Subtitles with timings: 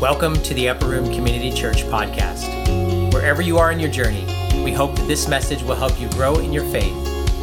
[0.00, 3.12] Welcome to the Upper Room Community Church podcast.
[3.12, 4.24] Wherever you are in your journey,
[4.62, 6.94] we hope that this message will help you grow in your faith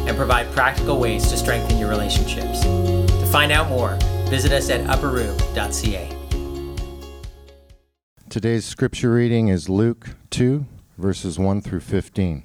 [0.08, 2.62] and provide practical ways to strengthen your relationships.
[2.62, 3.98] To find out more,
[4.30, 6.08] visit us at upperroom.ca.
[8.30, 10.64] Today's scripture reading is Luke 2,
[10.96, 12.42] verses 1 through 15.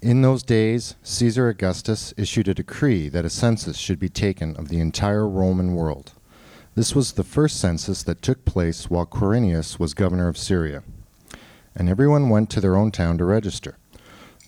[0.00, 4.68] In those days, Caesar Augustus issued a decree that a census should be taken of
[4.68, 6.14] the entire Roman world.
[6.74, 10.82] This was the first census that took place while Quirinius was governor of Syria.
[11.76, 13.76] And everyone went to their own town to register.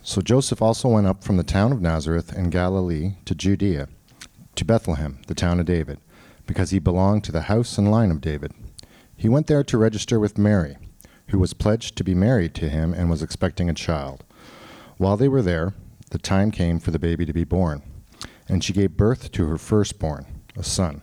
[0.03, 3.89] So Joseph also went up from the town of Nazareth in Galilee to Judea,
[4.55, 5.99] to Bethlehem, the town of David,
[6.47, 8.53] because he belonged to the house and line of David.
[9.15, 10.79] He went there to register with Mary,
[11.29, 14.25] who was pledged to be married to him and was expecting a child.
[14.97, 15.75] While they were there,
[16.11, 17.83] the time came for the baby to be born,
[18.49, 20.25] and she gave birth to her firstborn,
[20.57, 21.03] a son.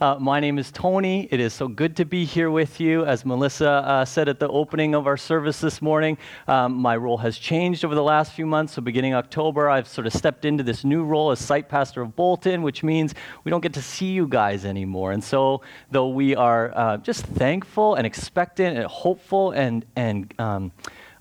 [0.00, 1.26] Uh, my name is Tony.
[1.32, 3.04] It is so good to be here with you.
[3.04, 7.16] As Melissa uh, said at the opening of our service this morning, um, my role
[7.16, 8.74] has changed over the last few months.
[8.74, 12.14] So, beginning October, I've sort of stepped into this new role as site pastor of
[12.14, 15.10] Bolton, which means we don't get to see you guys anymore.
[15.10, 20.70] And so, though we are uh, just thankful and expectant and hopeful and, and um,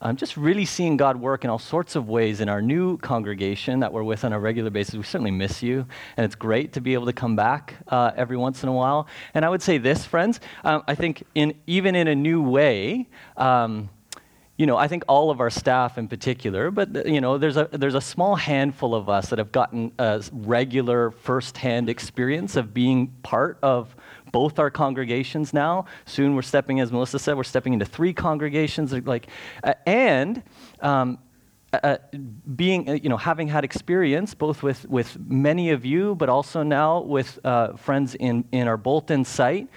[0.02, 3.80] um, just really seeing God work in all sorts of ways in our new congregation
[3.80, 4.96] that we're with on a regular basis.
[4.96, 5.86] We certainly miss you,
[6.16, 9.08] and it's great to be able to come back uh, every once in a while.
[9.34, 13.08] And I would say this, friends, um, I think in, even in a new way,
[13.36, 13.90] um,
[14.58, 17.70] you know, I think all of our staff in particular, but you know, there's a
[17.72, 23.08] there's a small handful of us that have gotten a regular firsthand experience of being
[23.22, 23.96] part of
[24.38, 25.84] both our congregations now.
[26.06, 28.94] Soon we're stepping, as Melissa said, we're stepping into three congregations.
[28.94, 29.26] Like,
[29.64, 30.44] uh, and
[30.80, 31.18] um,
[31.74, 31.98] uh, uh
[32.56, 36.62] being, uh, you know, having had experience both with, with many of you, but also
[36.62, 39.68] now with uh, friends in, in our Bolton site,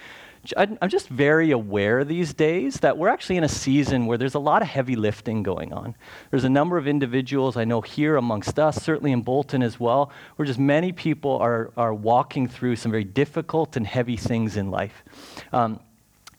[0.57, 4.39] I'm just very aware these days that we're actually in a season where there's a
[4.39, 5.95] lot of heavy lifting going on.
[6.31, 10.11] There's a number of individuals I know here amongst us, certainly in Bolton as well,
[10.35, 14.71] where just many people are, are walking through some very difficult and heavy things in
[14.71, 15.03] life.
[15.53, 15.79] Um,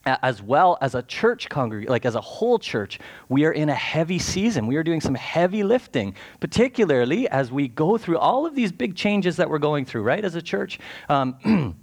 [0.04, 2.98] as well as a church congregation, like as a whole church,
[3.28, 4.66] we are in a heavy season.
[4.66, 8.96] We are doing some heavy lifting, particularly as we go through all of these big
[8.96, 10.80] changes that we're going through, right, as a church.
[11.08, 11.76] Um,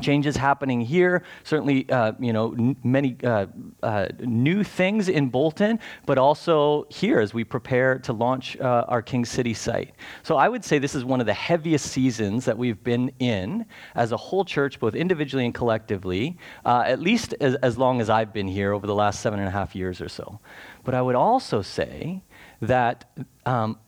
[0.00, 1.22] changes happening here.
[1.44, 3.46] Certainly uh, you know n- many uh,
[3.82, 9.02] uh, new things in bolton but also here as we prepare to launch uh, our
[9.02, 9.94] king city site.
[10.22, 13.66] So i would say this is one of the heaviest seasons that we've been in
[13.94, 18.10] as a whole church both individually and collectively uh, at least as, as long as
[18.10, 20.40] i've been here over the last seven and a half years or so.
[20.84, 22.22] But i would also say
[22.60, 23.10] that
[23.46, 23.78] um,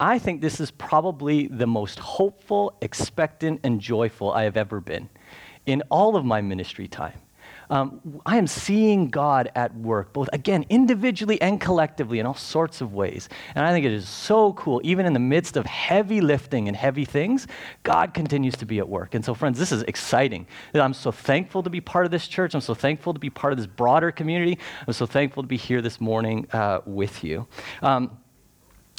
[0.00, 5.08] I think this is probably the most hopeful, expectant, and joyful I have ever been
[5.68, 7.20] in all of my ministry time.
[7.70, 12.80] Um, I am seeing God at work, both again, individually and collectively, in all sorts
[12.80, 13.28] of ways.
[13.54, 16.76] And I think it is so cool, even in the midst of heavy lifting and
[16.76, 17.46] heavy things,
[17.82, 19.14] God continues to be at work.
[19.14, 20.46] And so, friends, this is exciting.
[20.74, 22.54] I'm so thankful to be part of this church.
[22.54, 24.58] I'm so thankful to be part of this broader community.
[24.86, 27.46] I'm so thankful to be here this morning uh, with you.
[27.82, 28.17] Um,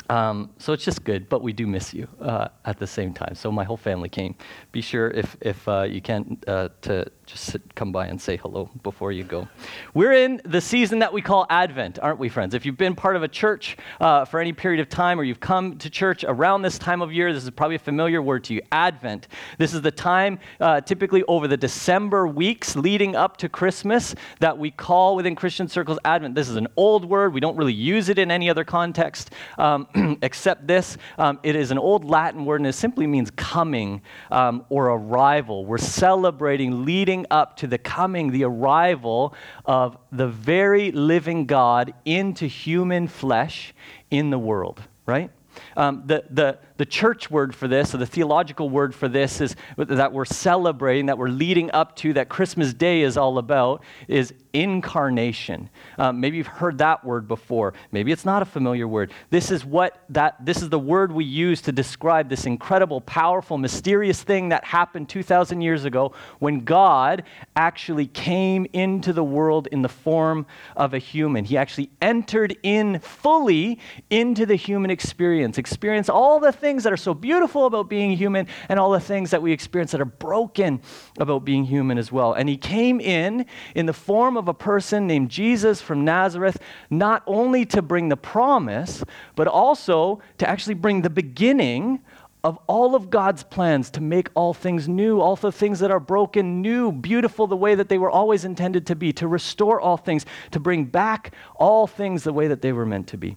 [0.10, 3.36] um, so it's just good, but we do miss you uh, at the same time.
[3.36, 4.36] So my whole family came.
[4.72, 8.38] Be sure if, if uh, you can uh, to just sit, come by and say
[8.38, 9.48] hello before you go.
[9.94, 12.56] We're in the season that we call Advent, aren't we, friends?
[12.56, 15.40] If you've been part of a church uh, for any period of time or you've
[15.40, 18.56] come to church around this time of year, this is probably a familiar word to
[18.56, 19.28] you Advent.
[19.60, 24.58] This is the time, uh, typically over the December weeks leading up to Christmas, that
[24.58, 26.34] we call within Christian circles Advent.
[26.34, 29.34] This is an old word, we don't really use it in any other context.
[29.60, 30.98] Um, except this.
[31.20, 34.02] Um, it is an old Latin word and it simply means coming
[34.32, 35.64] um, or arrival.
[35.64, 39.34] We're celebrating, leading up to the coming, the arrival
[39.66, 43.74] of the very living God into human flesh
[44.12, 45.30] in the world, right?
[45.76, 49.54] Um, the, the, the church word for this, or the theological word for this, is
[49.76, 54.34] that we're celebrating, that we're leading up to, that Christmas Day is all about, is
[54.54, 55.70] incarnation.
[55.98, 57.74] Um, maybe you've heard that word before.
[57.92, 59.12] Maybe it's not a familiar word.
[59.30, 63.58] This is what that this is the word we use to describe this incredible, powerful,
[63.58, 67.24] mysterious thing that happened 2,000 years ago when God
[67.58, 70.46] actually came into the world in the form
[70.78, 71.44] of a human.
[71.44, 73.80] He actually entered in fully
[74.10, 78.48] into the human experience, experience all the things that are so beautiful about being human
[78.70, 80.82] and all the things that we experience that are broken
[81.18, 82.34] about being human as well.
[82.34, 83.46] And he came in
[83.76, 88.18] in the form of a person named Jesus from Nazareth, not only to bring the
[88.18, 89.04] promise,
[89.36, 92.02] but also to actually bring the beginning
[92.44, 96.00] of all of God's plans to make all things new, all the things that are
[96.00, 99.98] broken new, beautiful the way that they were always intended to be, to restore all
[99.98, 103.36] things, to bring back all things the way that they were meant to be.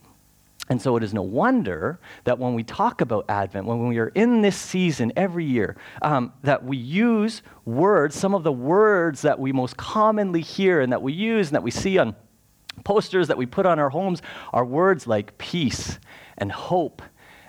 [0.72, 4.08] And so it is no wonder that when we talk about Advent, when we are
[4.08, 9.38] in this season every year, um, that we use words, some of the words that
[9.38, 12.16] we most commonly hear and that we use and that we see on
[12.84, 14.22] posters that we put on our homes
[14.54, 15.98] are words like peace
[16.38, 17.02] and hope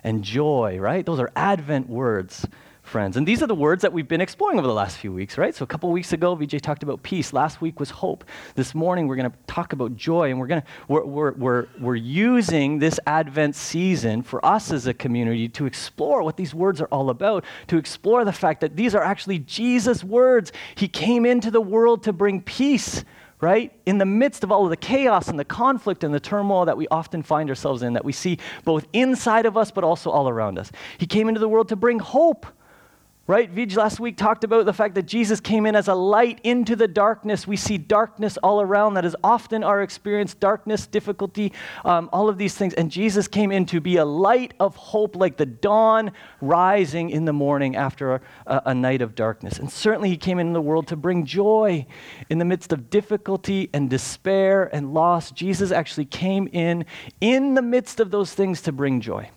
[0.03, 1.05] and joy, right?
[1.05, 2.45] Those are Advent words
[2.93, 3.17] friends.
[3.17, 5.55] And these are the words that we've been exploring over the last few weeks, right?
[5.55, 7.33] So a couple weeks ago, VJ talked about peace.
[7.33, 8.23] Last week was hope.
[8.53, 10.29] This morning, we're going to talk about joy.
[10.29, 14.93] And we're to, we're, we're, we're, we're using this Advent season for us as a
[14.93, 18.93] community to explore what these words are all about, to explore the fact that these
[18.93, 20.51] are actually Jesus' words.
[20.75, 23.03] He came into the world to bring peace
[23.41, 23.73] right?
[23.85, 26.77] In the midst of all of the chaos and the conflict and the turmoil that
[26.77, 30.29] we often find ourselves in, that we see both inside of us but also all
[30.29, 30.71] around us.
[30.97, 32.45] He came into the world to bring hope,
[33.25, 33.49] Right?
[33.49, 36.75] Vij last week talked about the fact that Jesus came in as a light into
[36.75, 37.47] the darkness.
[37.47, 38.95] We see darkness all around.
[38.95, 41.53] That is often our experience darkness, difficulty,
[41.85, 42.73] um, all of these things.
[42.73, 46.11] And Jesus came in to be a light of hope, like the dawn
[46.41, 48.15] rising in the morning after
[48.45, 49.57] a, a night of darkness.
[49.57, 51.85] And certainly, He came in the world to bring joy
[52.29, 55.31] in the midst of difficulty and despair and loss.
[55.31, 56.83] Jesus actually came in
[57.21, 59.29] in the midst of those things to bring joy.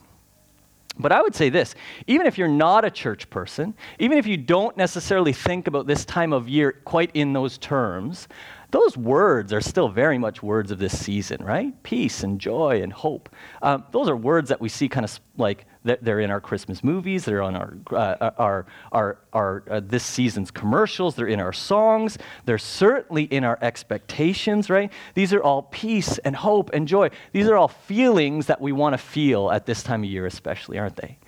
[0.98, 1.74] But I would say this
[2.06, 6.04] even if you're not a church person, even if you don't necessarily think about this
[6.04, 8.28] time of year quite in those terms,
[8.70, 11.80] those words are still very much words of this season, right?
[11.82, 13.28] Peace and joy and hope.
[13.62, 17.24] Um, those are words that we see kind of like they're in our Christmas movies,
[17.24, 22.18] they're on our, uh, our, our, our uh, this season's commercials, they're in our songs,
[22.44, 24.92] they're certainly in our expectations, right?
[25.14, 27.10] These are all peace and hope and joy.
[27.32, 30.78] These are all feelings that we want to feel at this time of year, especially,
[30.78, 31.18] aren't they?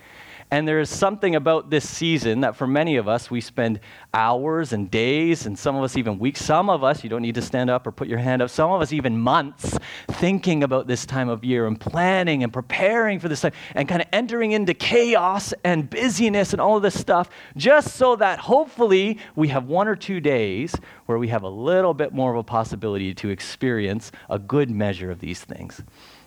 [0.50, 3.80] And there is something about this season that for many of us, we spend
[4.14, 6.42] hours and days, and some of us even weeks.
[6.42, 8.70] Some of us, you don't need to stand up or put your hand up, some
[8.70, 9.78] of us even months
[10.12, 14.00] thinking about this time of year and planning and preparing for this time and kind
[14.00, 19.18] of entering into chaos and busyness and all of this stuff, just so that hopefully
[19.36, 20.74] we have one or two days
[21.04, 25.10] where we have a little bit more of a possibility to experience a good measure
[25.10, 25.82] of these things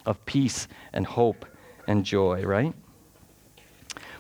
[0.06, 1.46] of peace and hope
[1.88, 2.74] and joy, right?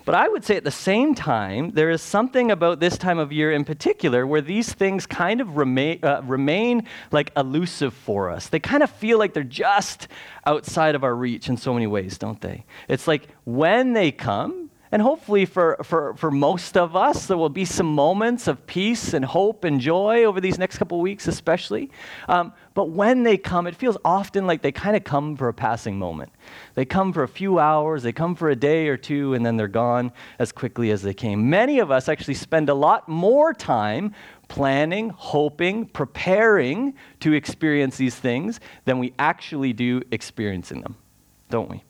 [0.05, 3.31] But I would say at the same time, there is something about this time of
[3.31, 8.49] year in particular where these things kind of remain, uh, remain like elusive for us.
[8.49, 10.07] They kind of feel like they're just
[10.45, 12.65] outside of our reach in so many ways, don't they?
[12.87, 14.60] It's like when they come,
[14.91, 19.13] and hopefully, for, for, for most of us, there will be some moments of peace
[19.13, 21.89] and hope and joy over these next couple weeks, especially.
[22.27, 25.53] Um, but when they come, it feels often like they kind of come for a
[25.53, 26.33] passing moment.
[26.75, 29.55] They come for a few hours, they come for a day or two, and then
[29.55, 31.49] they're gone as quickly as they came.
[31.49, 34.13] Many of us actually spend a lot more time
[34.49, 40.97] planning, hoping, preparing to experience these things than we actually do experiencing them,
[41.49, 41.81] don't we?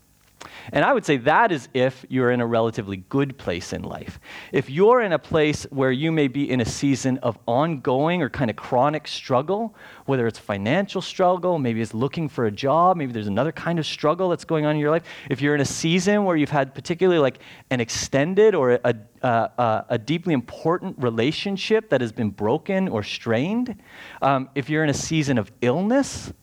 [0.72, 4.20] And I would say that is if you're in a relatively good place in life.
[4.52, 8.30] If you're in a place where you may be in a season of ongoing or
[8.30, 13.12] kind of chronic struggle, whether it's financial struggle, maybe it's looking for a job, maybe
[13.12, 15.04] there's another kind of struggle that's going on in your life.
[15.30, 19.86] If you're in a season where you've had particularly like an extended or a, a,
[19.90, 23.82] a deeply important relationship that has been broken or strained,
[24.22, 26.34] um, if you're in a season of illness,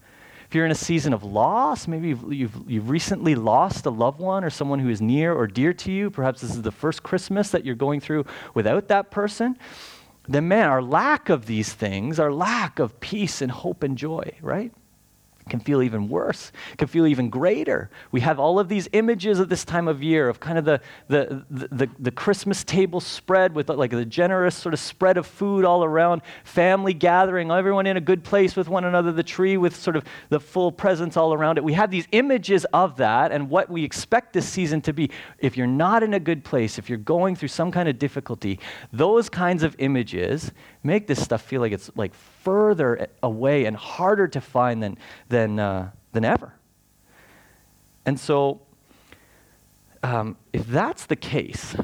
[0.48, 4.18] if you're in a season of loss, maybe you've, you've, you've, recently lost a loved
[4.18, 7.02] one or someone who is near or dear to you, perhaps this is the first
[7.02, 8.24] Christmas that you're going through
[8.54, 9.58] without that person,
[10.26, 14.32] then man, our lack of these things, our lack of peace and hope and joy,
[14.40, 14.72] right?
[15.48, 17.90] Can feel even worse, can feel even greater.
[18.12, 20.80] We have all of these images at this time of year of kind of the,
[21.08, 25.64] the, the, the, Christmas table spread with like the generous sort of spread of food
[25.64, 29.74] all around, family gathering, everyone in a good place with one another, the tree with
[29.74, 31.64] sort of the full presence all around it.
[31.64, 35.10] We have these images of that and what we expect this season to be.
[35.38, 38.58] If you're not in a good place, if you're going through some kind of difficulty,
[38.92, 40.52] those kinds of images
[40.82, 42.12] make this stuff feel like it's like
[42.48, 44.96] further away and harder to find than,
[45.28, 46.54] than, uh, than ever.
[48.06, 48.62] And so,
[50.02, 51.76] um, if that's the case,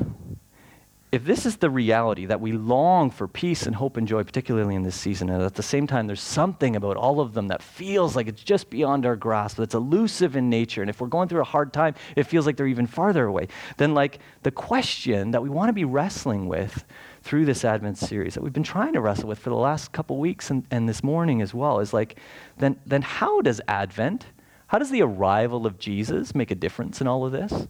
[1.13, 4.75] if this is the reality that we long for peace and hope and joy, particularly
[4.75, 7.63] in this season, and at the same time there's something about all of them that
[7.63, 11.29] feels like it's just beyond our grasp, that's elusive in nature, and if we're going
[11.29, 15.33] through a hard time, it feels like they're even farther away, then like the question
[15.33, 16.87] that we want to be wrestling with
[17.25, 20.19] through this Advent series that we've been trying to wrestle with for the last couple
[20.19, 22.19] weeks and, and this morning as well is like,
[22.59, 24.27] then, then how does Advent,
[24.67, 27.67] how does the arrival of Jesus make a difference in all of this?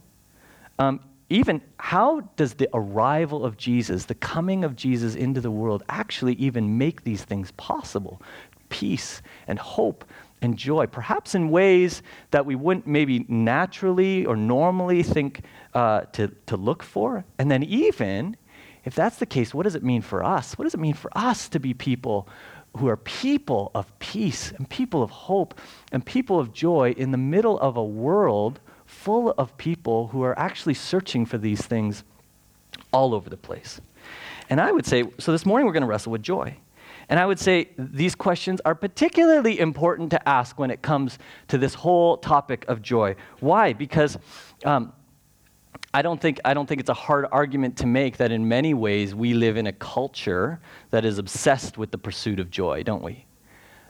[0.77, 5.83] Um, even how does the arrival of Jesus, the coming of Jesus into the world,
[5.87, 8.21] actually even make these things possible?
[8.67, 10.03] Peace and hope
[10.41, 16.27] and joy, perhaps in ways that we wouldn't maybe naturally or normally think uh, to,
[16.45, 17.23] to look for.
[17.39, 18.35] And then, even
[18.85, 20.57] if that's the case, what does it mean for us?
[20.57, 22.27] What does it mean for us to be people
[22.77, 25.59] who are people of peace and people of hope
[25.91, 30.37] and people of joy in the middle of a world full of people who are
[30.37, 32.03] actually searching for these things
[32.91, 33.81] all over the place?
[34.49, 36.55] And I would say, so this morning we're going to wrestle with joy.
[37.09, 41.57] And I would say these questions are particularly important to ask when it comes to
[41.57, 43.15] this whole topic of joy.
[43.39, 43.73] Why?
[43.73, 44.17] Because
[44.63, 44.93] um,
[45.93, 48.73] I don't think I don't think it's a hard argument to make that in many
[48.73, 53.03] ways we live in a culture that is obsessed with the pursuit of joy, don't
[53.03, 53.25] we?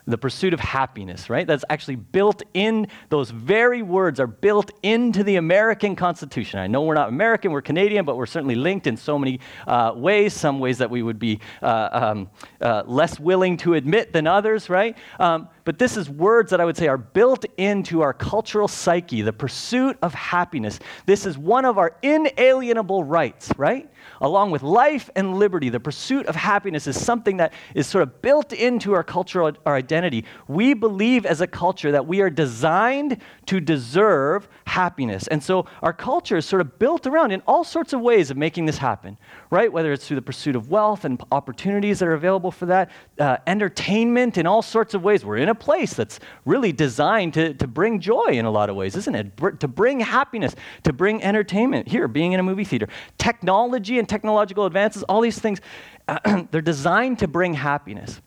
[0.08, 1.48] the pursuit of happiness, right?
[1.48, 6.60] That's actually built in, those very words are built into the American Constitution.
[6.60, 9.94] I know we're not American, we're Canadian, but we're certainly linked in so many uh,
[9.96, 12.30] ways, some ways that we would be uh, um,
[12.62, 14.96] uh, less willing to admit than others, right?
[15.20, 19.22] Um, but this is words that I would say are built into our cultural psyche,
[19.22, 20.80] the pursuit of happiness.
[21.06, 23.90] This is one of our inalienable rights, right?
[24.22, 28.22] along with life and liberty, the pursuit of happiness is something that is sort of
[28.22, 30.26] built into our cultural our identity.
[30.48, 35.28] We believe as a culture that we are designed to deserve happiness.
[35.28, 38.38] And so our culture is sort of built around in all sorts of ways of
[38.38, 39.18] making this happen,
[39.50, 39.72] right?
[39.72, 43.38] Whether it's through the pursuit of wealth and opportunities that are available for that, uh,
[43.48, 45.24] entertainment in all sorts of ways.
[45.24, 48.76] We're in a place that's really designed to, to bring joy in a lot of
[48.76, 49.36] ways, isn't it?
[49.36, 51.88] Br- to bring happiness, to bring entertainment.
[51.88, 52.88] Here, being in a movie theater.
[53.18, 55.62] Technology and technological advances, all these things,
[56.52, 58.22] they're designed to bring happiness.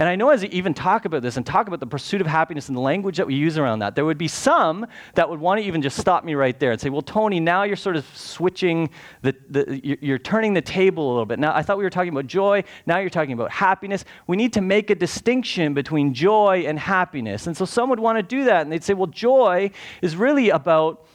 [0.00, 2.26] And I know as you even talk about this and talk about the pursuit of
[2.26, 5.38] happiness and the language that we use around that, there would be some that would
[5.38, 7.96] want to even just stop me right there and say, well, Tony, now you're sort
[7.96, 8.88] of switching,
[9.20, 11.38] the, the, you're turning the table a little bit.
[11.38, 12.64] Now, I thought we were talking about joy.
[12.86, 14.06] Now you're talking about happiness.
[14.26, 17.46] We need to make a distinction between joy and happiness.
[17.46, 18.62] And so some would want to do that.
[18.62, 21.06] And they'd say, well, joy is really about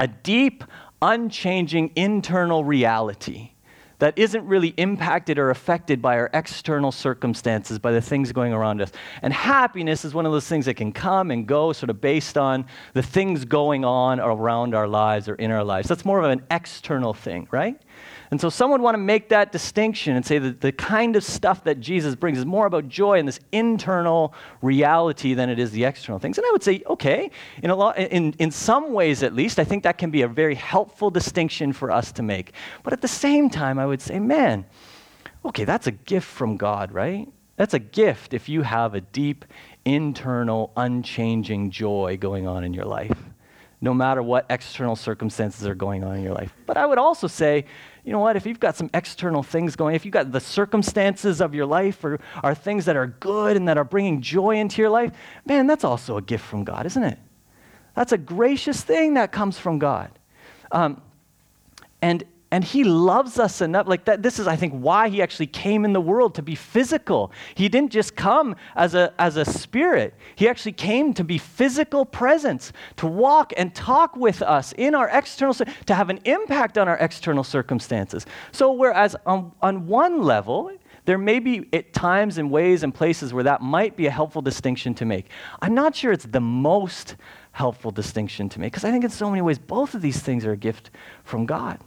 [0.00, 0.64] a deep,
[1.00, 3.52] unchanging internal reality
[3.98, 8.80] that isn't really impacted or affected by our external circumstances, by the things going around
[8.80, 8.92] us.
[9.22, 12.38] And happiness is one of those things that can come and go sort of based
[12.38, 15.88] on the things going on around our lives or in our lives.
[15.88, 17.80] That's more of an external thing, right?
[18.30, 21.24] And so some would want to make that distinction and say that the kind of
[21.24, 25.70] stuff that Jesus brings is more about joy and this internal reality than it is
[25.70, 26.36] the external things.
[26.36, 27.30] And I would say, okay,
[27.62, 30.28] in, a lot, in, in some ways at least, I think that can be a
[30.28, 32.52] very helpful distinction for us to make.
[32.82, 34.66] But at the same time, I would say, man,
[35.44, 37.28] okay, that's a gift from God, right?
[37.56, 39.44] That's a gift if you have a deep,
[39.84, 43.18] internal, unchanging joy going on in your life,
[43.80, 46.52] no matter what external circumstances are going on in your life.
[46.66, 47.64] But I would also say,
[48.08, 51.42] you know what, if you've got some external things going, if you've got the circumstances
[51.42, 54.80] of your life or are things that are good and that are bringing joy into
[54.80, 55.12] your life,
[55.44, 57.18] man, that's also a gift from God, isn't it?
[57.94, 60.10] That's a gracious thing that comes from God.
[60.72, 61.02] Um,
[62.00, 65.46] and and he loves us enough like that this is i think why he actually
[65.46, 67.32] came in the world to be physical.
[67.54, 70.14] He didn't just come as a as a spirit.
[70.36, 75.08] He actually came to be physical presence to walk and talk with us in our
[75.08, 78.26] external to have an impact on our external circumstances.
[78.52, 80.70] So whereas on, on one level
[81.04, 84.42] there may be at times and ways and places where that might be a helpful
[84.42, 85.30] distinction to make.
[85.62, 87.16] I'm not sure it's the most
[87.52, 90.46] helpful distinction to make because i think in so many ways both of these things
[90.46, 90.92] are a gift
[91.24, 91.80] from god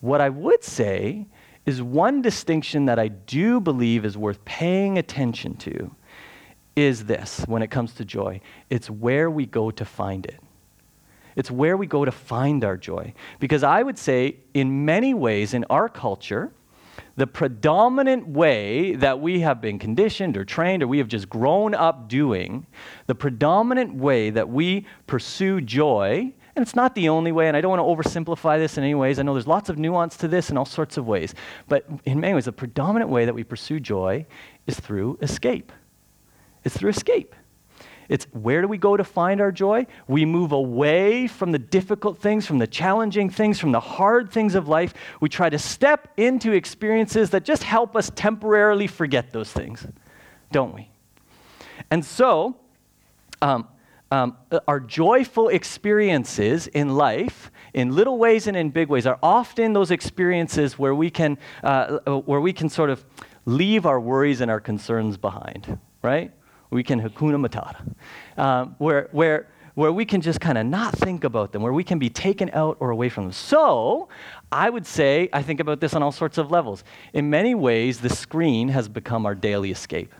[0.00, 1.26] what I would say
[1.64, 5.94] is one distinction that I do believe is worth paying attention to
[6.76, 10.40] is this when it comes to joy it's where we go to find it.
[11.36, 13.12] It's where we go to find our joy.
[13.38, 16.50] Because I would say, in many ways, in our culture,
[17.16, 21.74] the predominant way that we have been conditioned or trained or we have just grown
[21.74, 22.66] up doing,
[23.06, 27.60] the predominant way that we pursue joy, and it's not the only way, and I
[27.60, 29.18] don't want to oversimplify this in any ways.
[29.18, 31.34] I know there's lots of nuance to this in all sorts of ways.
[31.68, 34.24] But in many ways, the predominant way that we pursue joy
[34.66, 35.70] is through escape.
[36.64, 37.34] It's through escape.
[38.08, 39.86] It's where do we go to find our joy?
[40.08, 44.54] We move away from the difficult things, from the challenging things, from the hard things
[44.54, 44.94] of life.
[45.20, 49.86] We try to step into experiences that just help us temporarily forget those things,
[50.52, 50.88] don't we?
[51.90, 52.56] And so,
[53.42, 53.68] um,
[54.10, 54.36] um,
[54.68, 59.90] our joyful experiences in life, in little ways and in big ways, are often those
[59.90, 63.04] experiences where we can, uh, where we can sort of
[63.44, 66.32] leave our worries and our concerns behind, right?
[66.70, 67.94] we can hakuna matata,
[68.40, 71.84] um, where, where, where we can just kind of not think about them, where we
[71.84, 73.32] can be taken out or away from them.
[73.32, 74.08] So
[74.50, 76.84] I would say, I think about this on all sorts of levels.
[77.12, 80.14] In many ways, the screen has become our daily escape,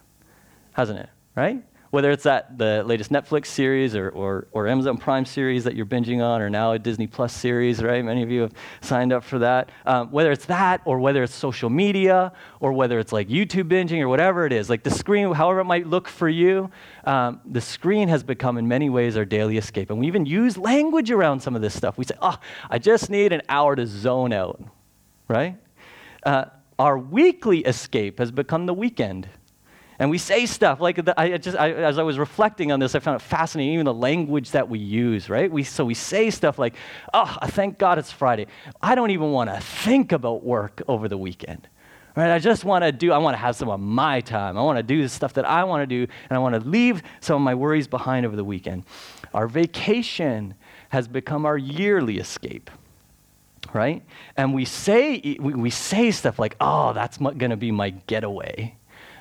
[0.72, 1.08] hasn't it?
[1.34, 1.62] Right?
[1.96, 5.86] Whether it's that the latest Netflix series or, or, or, Amazon Prime series that you're
[5.86, 8.04] binging on, or now a Disney Plus series, right?
[8.04, 9.70] Many of you have signed up for that.
[9.86, 14.02] Um, whether it's that, or whether it's social media, or whether it's like YouTube binging,
[14.02, 16.70] or whatever it is, like the screen, however it might look for you,
[17.04, 19.88] um, the screen has become in many ways our daily escape.
[19.88, 21.96] And we even use language around some of this stuff.
[21.96, 22.38] We say, oh,
[22.68, 24.62] I just need an hour to zone out,
[25.28, 25.56] right?
[26.24, 26.44] Uh,
[26.78, 29.30] our weekly escape has become the weekend.
[29.98, 32.94] And we say stuff like the, I just I, as I was reflecting on this,
[32.94, 33.74] I found it fascinating.
[33.74, 35.50] Even the language that we use, right?
[35.50, 36.74] We so we say stuff like,
[37.14, 38.46] "Oh, thank God it's Friday.
[38.82, 41.68] I don't even want to think about work over the weekend."
[42.14, 42.30] Right?
[42.30, 43.12] I just want to do.
[43.12, 44.56] I want to have some of my time.
[44.56, 46.68] I want to do the stuff that I want to do, and I want to
[46.68, 48.84] leave some of my worries behind over the weekend.
[49.34, 50.54] Our vacation
[50.90, 52.70] has become our yearly escape
[53.72, 54.02] right?
[54.36, 58.76] And we say, we, we say stuff like, oh, that's going to be my getaway.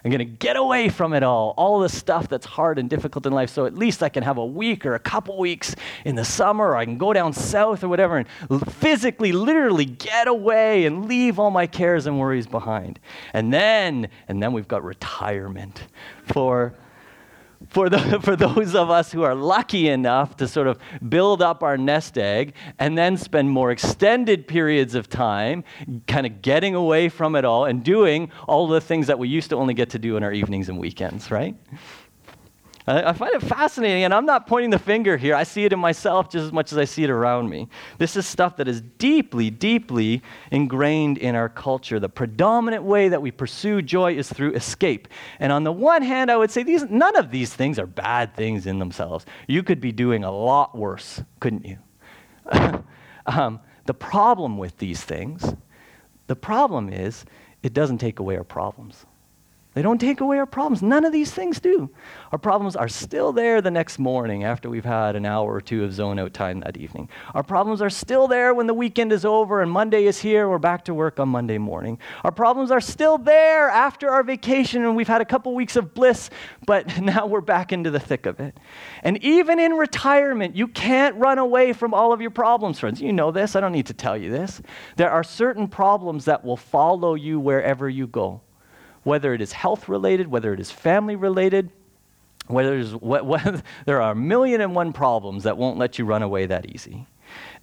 [0.05, 3.25] I'm going to get away from it all, all the stuff that's hard and difficult
[3.25, 5.75] in life, so at least I can have a week or a couple weeks
[6.05, 8.27] in the summer, or I can go down south or whatever and
[8.71, 12.99] physically, literally get away and leave all my cares and worries behind.
[13.33, 15.87] And then, and then we've got retirement
[16.23, 16.75] for
[17.75, 21.61] for, the, for those of us who are lucky enough to sort of build up
[21.61, 25.61] our nest egg and then spend more extended periods of time
[26.07, 29.49] kind of getting away from it all and doing all the things that we used
[29.49, 31.53] to only get to do in our evenings and weekends, right?
[32.87, 35.33] I find it fascinating, and I'm not pointing the finger here.
[35.33, 37.67] I see it in myself just as much as I see it around me.
[37.97, 40.21] This is stuff that is deeply, deeply
[40.51, 41.99] ingrained in our culture.
[41.99, 45.07] The predominant way that we pursue joy is through escape.
[45.39, 48.35] And on the one hand, I would say these, none of these things are bad
[48.35, 49.25] things in themselves.
[49.47, 51.79] You could be doing a lot worse, couldn't you?
[53.25, 55.55] um, the problem with these things,
[56.27, 57.25] the problem is
[57.63, 59.07] it doesn't take away our problems.
[59.75, 60.81] They don't take away our problems.
[60.81, 61.89] None of these things do.
[62.31, 65.83] Our problems are still there the next morning after we've had an hour or two
[65.83, 67.09] of zone out time that evening.
[67.33, 70.47] Our problems are still there when the weekend is over and Monday is here.
[70.47, 71.99] We're back to work on Monday morning.
[72.23, 75.93] Our problems are still there after our vacation and we've had a couple weeks of
[75.93, 76.29] bliss,
[76.65, 78.57] but now we're back into the thick of it.
[79.03, 83.01] And even in retirement, you can't run away from all of your problems, friends.
[83.01, 83.57] You know this.
[83.57, 84.61] I don't need to tell you this.
[84.95, 88.39] There are certain problems that will follow you wherever you go
[89.05, 91.69] whether it is health related, whether it is family related,
[92.47, 96.23] whether what, what, there are a million and one problems that won't let you run
[96.23, 97.07] away that easy.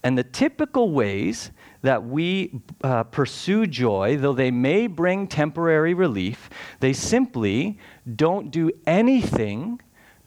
[0.04, 1.50] And the typical ways
[1.82, 6.48] that we uh, pursue joy, though they may bring temporary relief,
[6.80, 7.78] they simply
[8.16, 9.80] don't do anything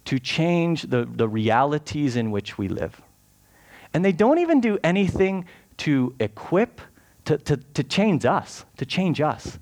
[0.06, 3.02] to change the, the realities in which we live.
[3.94, 5.46] And they don't even do anything
[5.78, 6.82] to equip,
[7.24, 9.60] to, to, to change us, to change us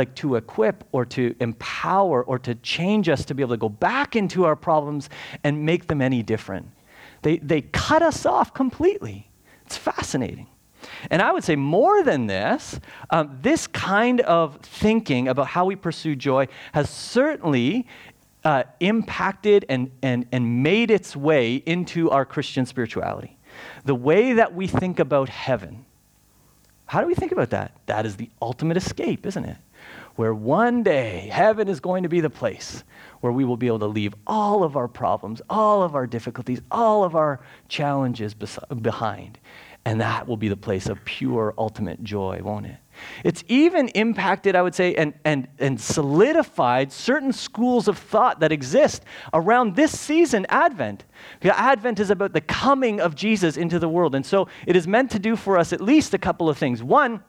[0.00, 3.68] like to equip or to empower or to change us to be able to go
[3.68, 5.10] back into our problems
[5.44, 6.66] and make them any different.
[7.22, 9.30] They, they cut us off completely.
[9.66, 10.46] It's fascinating.
[11.10, 15.76] And I would say more than this, um, this kind of thinking about how we
[15.76, 17.86] pursue joy has certainly
[18.42, 23.36] uh, impacted and, and, and made its way into our Christian spirituality.
[23.84, 25.84] The way that we think about heaven.
[26.86, 27.72] How do we think about that?
[27.86, 29.58] That is the ultimate escape, isn't it?
[30.20, 32.84] Where one day heaven is going to be the place
[33.22, 36.60] where we will be able to leave all of our problems, all of our difficulties,
[36.70, 39.38] all of our challenges behind.
[39.86, 42.76] And that will be the place of pure, ultimate joy, won't it?
[43.24, 48.52] It's even impacted, I would say, and, and, and solidified certain schools of thought that
[48.52, 51.06] exist around this season, Advent.
[51.42, 54.14] Advent is about the coming of Jesus into the world.
[54.14, 56.82] And so it is meant to do for us at least a couple of things.
[56.82, 57.24] One,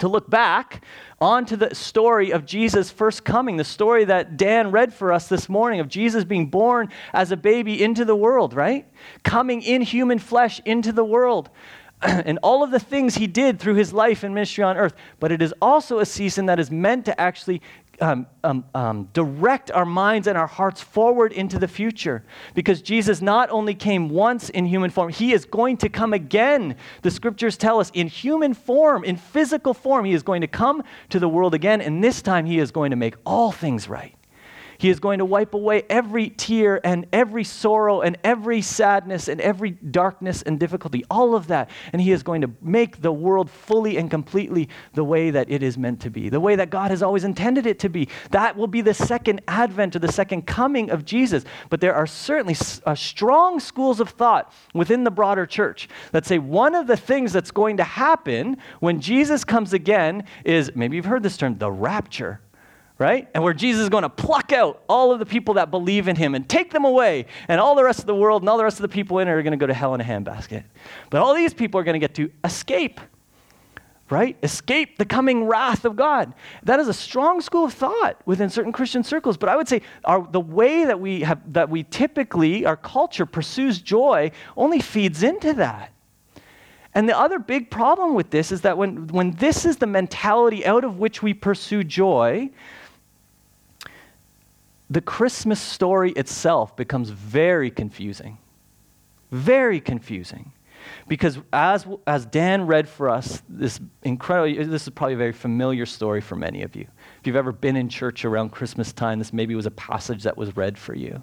[0.00, 0.84] to look back
[1.20, 5.48] onto the story of Jesus' first coming, the story that Dan read for us this
[5.48, 8.86] morning of Jesus being born as a baby into the world, right?
[9.22, 11.50] Coming in human flesh into the world.
[12.02, 14.94] and all of the things he did through his life and ministry on earth.
[15.18, 17.62] But it is also a season that is meant to actually
[18.00, 22.24] um, um, um, direct our minds and our hearts forward into the future.
[22.54, 26.76] Because Jesus not only came once in human form, he is going to come again.
[27.02, 30.82] The scriptures tell us in human form, in physical form, he is going to come
[31.10, 34.15] to the world again, and this time he is going to make all things right.
[34.78, 39.40] He is going to wipe away every tear and every sorrow and every sadness and
[39.40, 41.70] every darkness and difficulty, all of that.
[41.92, 45.62] And He is going to make the world fully and completely the way that it
[45.62, 48.08] is meant to be, the way that God has always intended it to be.
[48.30, 51.44] That will be the second advent or the second coming of Jesus.
[51.70, 56.38] But there are certainly uh, strong schools of thought within the broader church that say
[56.38, 61.04] one of the things that's going to happen when Jesus comes again is maybe you've
[61.04, 62.40] heard this term, the rapture
[62.98, 63.28] right?
[63.34, 66.16] And where Jesus is going to pluck out all of the people that believe in
[66.16, 68.64] him and take them away, and all the rest of the world and all the
[68.64, 70.64] rest of the people in it are going to go to hell in a handbasket.
[71.10, 73.00] But all these people are going to get to escape,
[74.08, 74.36] right?
[74.42, 76.32] Escape the coming wrath of God.
[76.62, 79.36] That is a strong school of thought within certain Christian circles.
[79.36, 83.26] But I would say our, the way that we have, that we typically, our culture
[83.26, 85.92] pursues joy only feeds into that.
[86.94, 90.64] And the other big problem with this is that when, when this is the mentality
[90.64, 92.48] out of which we pursue joy,
[94.88, 98.38] the Christmas story itself becomes very confusing.
[99.30, 100.52] Very confusing.
[101.08, 105.86] Because as, as Dan read for us, this incredible, this is probably a very familiar
[105.86, 106.86] story for many of you.
[107.20, 110.36] If you've ever been in church around Christmas time, this maybe was a passage that
[110.36, 111.22] was read for you.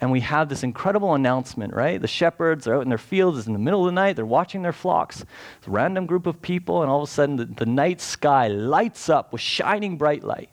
[0.00, 2.00] And we have this incredible announcement, right?
[2.00, 4.26] The shepherds are out in their fields, it's in the middle of the night, they're
[4.26, 5.24] watching their flocks.
[5.58, 8.48] It's a random group of people, and all of a sudden the, the night sky
[8.48, 10.50] lights up with shining bright light.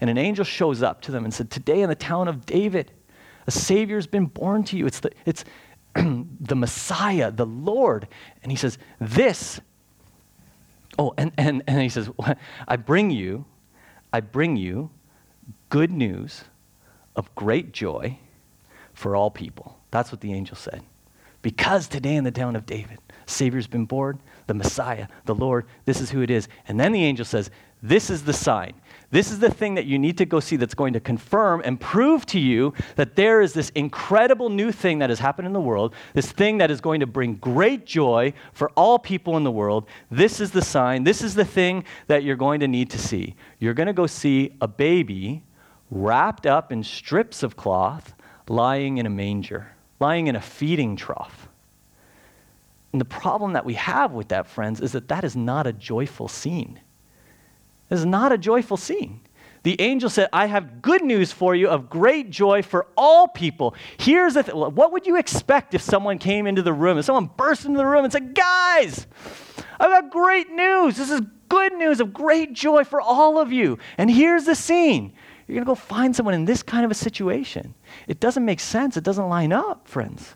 [0.00, 2.92] And an angel shows up to them and said, Today in the town of David,
[3.46, 4.86] a Savior has been born to you.
[4.86, 5.44] It's the, it's
[5.94, 8.08] the Messiah, the Lord.
[8.42, 9.60] And he says, This,
[10.98, 12.10] oh, and, and, and he says,
[12.68, 13.44] I bring you,
[14.12, 14.90] I bring you
[15.70, 16.44] good news
[17.16, 18.18] of great joy
[18.94, 19.78] for all people.
[19.90, 20.82] That's what the angel said.
[21.40, 26.00] Because today in the town of David, Savior's been born, the Messiah, the Lord, this
[26.00, 26.48] is who it is.
[26.66, 27.50] And then the angel says,
[27.82, 28.74] This is the sign.
[29.10, 31.80] This is the thing that you need to go see that's going to confirm and
[31.80, 35.60] prove to you that there is this incredible new thing that has happened in the
[35.60, 39.50] world, this thing that is going to bring great joy for all people in the
[39.50, 39.86] world.
[40.10, 41.04] This is the sign.
[41.04, 43.34] This is the thing that you're going to need to see.
[43.58, 45.42] You're going to go see a baby
[45.90, 48.14] wrapped up in strips of cloth
[48.46, 51.48] lying in a manger, lying in a feeding trough.
[52.92, 55.72] And the problem that we have with that, friends, is that that is not a
[55.72, 56.80] joyful scene.
[57.88, 59.20] This is not a joyful scene.
[59.64, 63.74] The angel said, I have good news for you of great joy for all people.
[63.98, 64.54] Here's the thing.
[64.54, 67.86] What would you expect if someone came into the room, if someone burst into the
[67.86, 69.06] room and said, Guys,
[69.80, 70.96] I've got great news.
[70.96, 73.78] This is good news of great joy for all of you.
[73.96, 75.12] And here's the scene.
[75.46, 77.74] You're going to go find someone in this kind of a situation.
[78.06, 78.96] It doesn't make sense.
[78.96, 80.34] It doesn't line up, friends.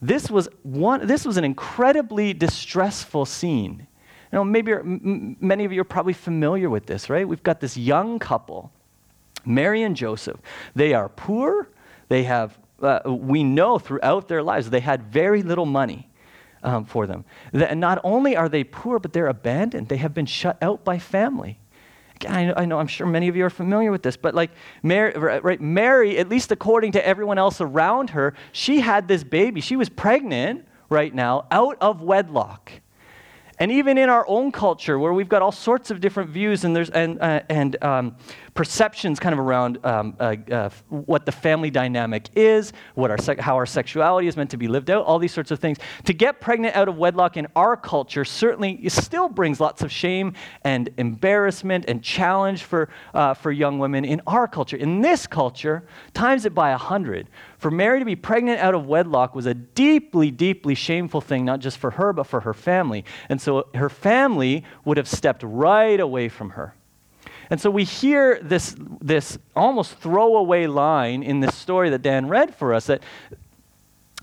[0.00, 3.86] This was, one, this was an incredibly distressful scene.
[4.32, 7.26] You know, maybe m- many of you are probably familiar with this, right?
[7.26, 8.72] We've got this young couple,
[9.44, 10.40] Mary and Joseph.
[10.74, 11.68] They are poor.
[12.08, 16.06] They have, uh, we know throughout their lives, they had very little money.
[16.62, 17.24] Um, for them.
[17.54, 19.88] And not only are they poor, but they're abandoned.
[19.88, 21.58] They have been shut out by family.
[22.28, 24.50] I know, I know, I'm sure many of you are familiar with this, but like
[24.82, 29.62] Mary, right, Mary, at least according to everyone else around her, she had this baby.
[29.62, 32.72] She was pregnant right now out of wedlock.
[33.60, 36.74] And even in our own culture, where we've got all sorts of different views and,
[36.74, 38.16] there's, and, uh, and um,
[38.54, 43.56] perceptions kind of around um, uh, uh, what the family dynamic is, what our how
[43.56, 45.76] our sexuality is meant to be lived out, all these sorts of things.
[46.04, 50.32] To get pregnant out of wedlock in our culture certainly still brings lots of shame
[50.64, 54.78] and embarrassment and challenge for, uh, for young women in our culture.
[54.78, 57.28] In this culture, times it by a hundred.
[57.60, 61.60] For Mary to be pregnant out of wedlock was a deeply, deeply shameful thing, not
[61.60, 63.04] just for her, but for her family.
[63.28, 66.74] And so her family would have stepped right away from her.
[67.50, 72.54] And so we hear this, this almost throwaway line in this story that Dan read
[72.54, 73.02] for us that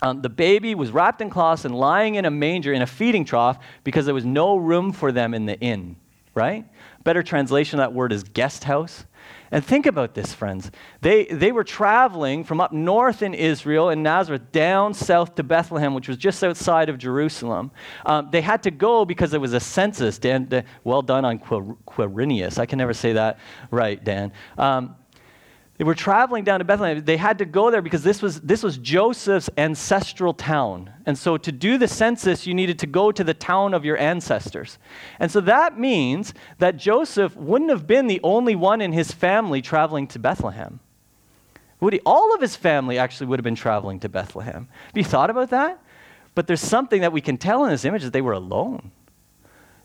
[0.01, 3.23] um, the baby was wrapped in cloths and lying in a manger in a feeding
[3.23, 5.95] trough because there was no room for them in the inn
[6.37, 6.65] right?
[7.03, 9.05] Better translation of that word is guest house.
[9.51, 10.71] And think about this, friends.
[11.01, 15.93] They, they were traveling from up north in Israel, in Nazareth, down south to Bethlehem,
[15.93, 17.71] which was just outside of Jerusalem.
[18.05, 20.17] Um, they had to go because there was a census.
[20.17, 22.59] Dan, well done on Quirinius.
[22.59, 23.39] I can never say that
[23.71, 24.33] right, Dan.
[24.57, 24.95] Um,
[25.77, 27.05] they were traveling down to Bethlehem.
[27.05, 30.91] They had to go there because this was, this was Joseph's ancestral town.
[31.05, 33.95] And so to do the census, you needed to go to the town of your
[33.97, 34.79] ancestors.
[35.19, 39.61] And so that means that Joseph wouldn't have been the only one in his family
[39.61, 40.79] traveling to Bethlehem.
[41.79, 41.99] Would he?
[42.07, 44.67] All of his family actually would have been traveling to Bethlehem.
[44.87, 45.79] Have you thought about that?
[46.33, 48.91] But there's something that we can tell in this image that they were alone.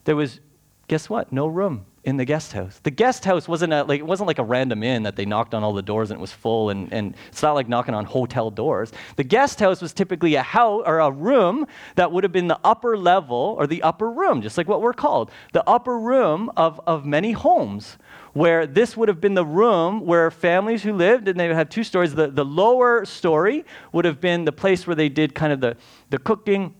[0.05, 0.41] There was,
[0.89, 1.33] guess what?
[1.33, 2.81] No room in the guest house.
[2.83, 5.55] The guest house wasn't a, like it wasn't like a random inn that they knocked
[5.55, 8.05] on all the doors and it was full and, and it's not like knocking on
[8.05, 8.91] hotel doors.
[9.17, 12.59] The guest house was typically a house or a room that would have been the
[12.65, 15.31] upper level or the upper room, just like what we're called.
[15.53, 17.99] The upper room of, of many homes
[18.33, 21.69] where this would have been the room where families who lived, and they would have
[21.69, 22.15] two stories.
[22.15, 25.77] The, the lower story would have been the place where they did kind of the,
[26.11, 26.75] the cooking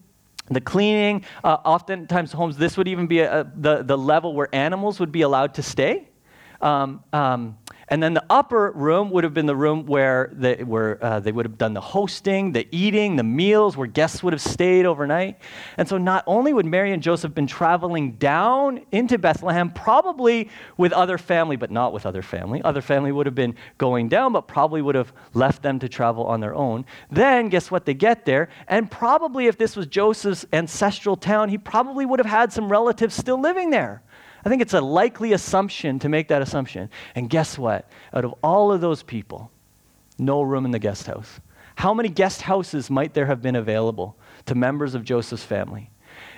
[0.54, 5.00] the cleaning, uh, oftentimes homes, this would even be a, the, the level where animals
[5.00, 6.08] would be allowed to stay.
[6.60, 7.58] Um, um,
[7.92, 11.31] and then the upper room would have been the room where they, were, uh, they
[11.31, 15.38] would have done the hosting, the eating, the meals, where guests would have stayed overnight.
[15.76, 20.94] And so not only would Mary and Joseph been traveling down into Bethlehem, probably with
[20.94, 22.62] other family, but not with other family.
[22.62, 26.24] Other family would have been going down, but probably would have left them to travel
[26.24, 26.87] on their own.
[27.11, 27.85] Then, guess what?
[27.85, 32.26] They get there, and probably if this was Joseph's ancestral town, he probably would have
[32.26, 34.00] had some relatives still living there.
[34.44, 36.90] I think it's a likely assumption to make that assumption.
[37.14, 37.88] And guess what?
[38.12, 39.50] Out of all of those people,
[40.18, 41.40] no room in the guest house.
[41.76, 45.90] How many guest houses might there have been available to members of Joseph's family?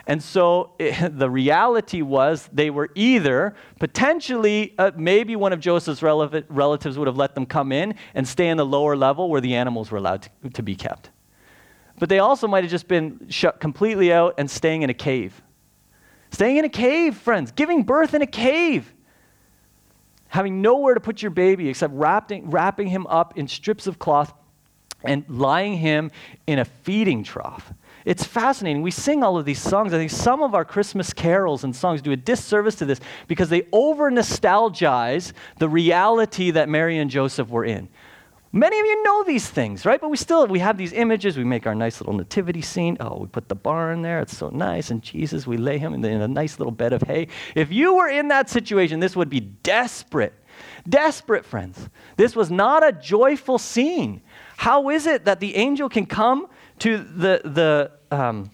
[0.07, 6.03] And so it, the reality was they were either potentially, uh, maybe one of Joseph's
[6.03, 9.55] relatives would have let them come in and stay in the lower level where the
[9.55, 11.11] animals were allowed to, to be kept.
[11.99, 15.40] But they also might have just been shut completely out and staying in a cave
[16.35, 18.92] Staying in a cave, friends, giving birth in a cave.
[20.27, 24.35] Having nowhere to put your baby except wrapping, wrapping him up in strips of cloth
[25.05, 26.11] and lying him
[26.49, 27.73] in a feeding trough.
[28.05, 28.83] It's fascinating.
[28.83, 29.94] We sing all of these songs.
[29.94, 33.49] I think some of our Christmas carols and songs do a disservice to this because
[33.49, 37.88] they over nostalgize the reality that Mary and Joseph were in.
[38.55, 40.01] Many of you know these things, right?
[40.01, 41.37] But we still we have these images.
[41.37, 42.97] We make our nice little nativity scene.
[43.01, 44.21] Oh, we put the barn there.
[44.21, 44.93] It's so nice.
[44.93, 47.27] And Jesus, we lay him in, a nice little bed of hay.
[47.57, 50.35] If you were in that situation, this would be desperate.
[50.88, 51.88] Desperate, friends.
[52.17, 54.23] This was not a joyful scene.
[54.57, 56.47] How is it that the angel can come
[56.79, 58.53] to the, the um,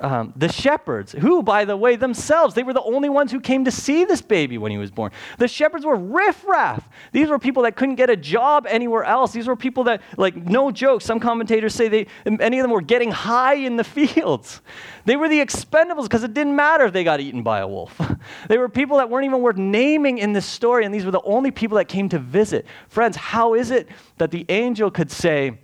[0.00, 3.64] um, the shepherds, who, by the way, themselves, they were the only ones who came
[3.64, 5.12] to see this baby when he was born.
[5.38, 6.88] The shepherds were riffraff.
[7.12, 9.32] These were people that couldn't get a job anywhere else.
[9.32, 12.80] These were people that, like, no joke, some commentators say they, many of them were
[12.80, 14.60] getting high in the fields.
[15.04, 18.00] They were the expendables because it didn't matter if they got eaten by a wolf.
[18.48, 21.22] they were people that weren't even worth naming in this story, and these were the
[21.22, 22.66] only people that came to visit.
[22.88, 25.58] Friends, how is it that the angel could say,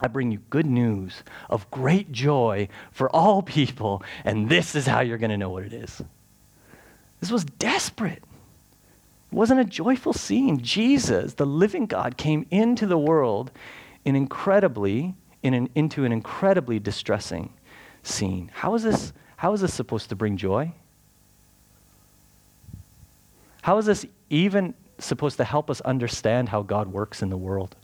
[0.00, 5.00] I bring you good news of great joy for all people, and this is how
[5.00, 6.02] you're going to know what it is.
[7.20, 8.22] This was desperate.
[8.22, 10.60] It wasn't a joyful scene.
[10.60, 13.50] Jesus, the living God, came into the world
[14.04, 17.52] in incredibly, in an, into an incredibly distressing
[18.02, 18.50] scene.
[18.52, 20.72] How is, this, how is this supposed to bring joy?
[23.62, 27.76] How is this even supposed to help us understand how God works in the world?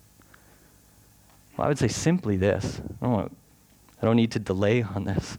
[1.60, 2.80] Well, I would say simply this.
[3.02, 3.36] I don't,
[4.00, 5.36] I don't need to delay on this.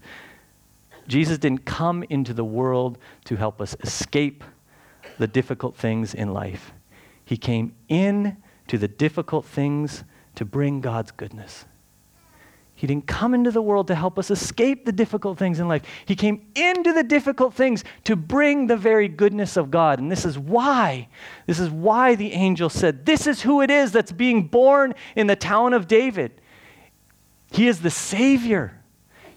[1.08, 4.44] Jesus didn't come into the world to help us escape
[5.18, 6.74] the difficult things in life.
[7.26, 10.04] He came in to the difficult things
[10.36, 11.66] to bring God's goodness.
[12.82, 15.84] He didn't come into the world to help us escape the difficult things in life.
[16.04, 20.00] He came into the difficult things to bring the very goodness of God.
[20.00, 21.08] And this is why,
[21.46, 25.28] this is why the angel said, This is who it is that's being born in
[25.28, 26.42] the town of David.
[27.52, 28.82] He is the Savior,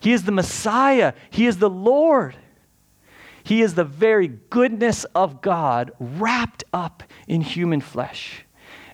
[0.01, 2.37] He is the Messiah, He is the Lord.
[3.43, 8.47] He is the very goodness of God wrapped up in human flesh.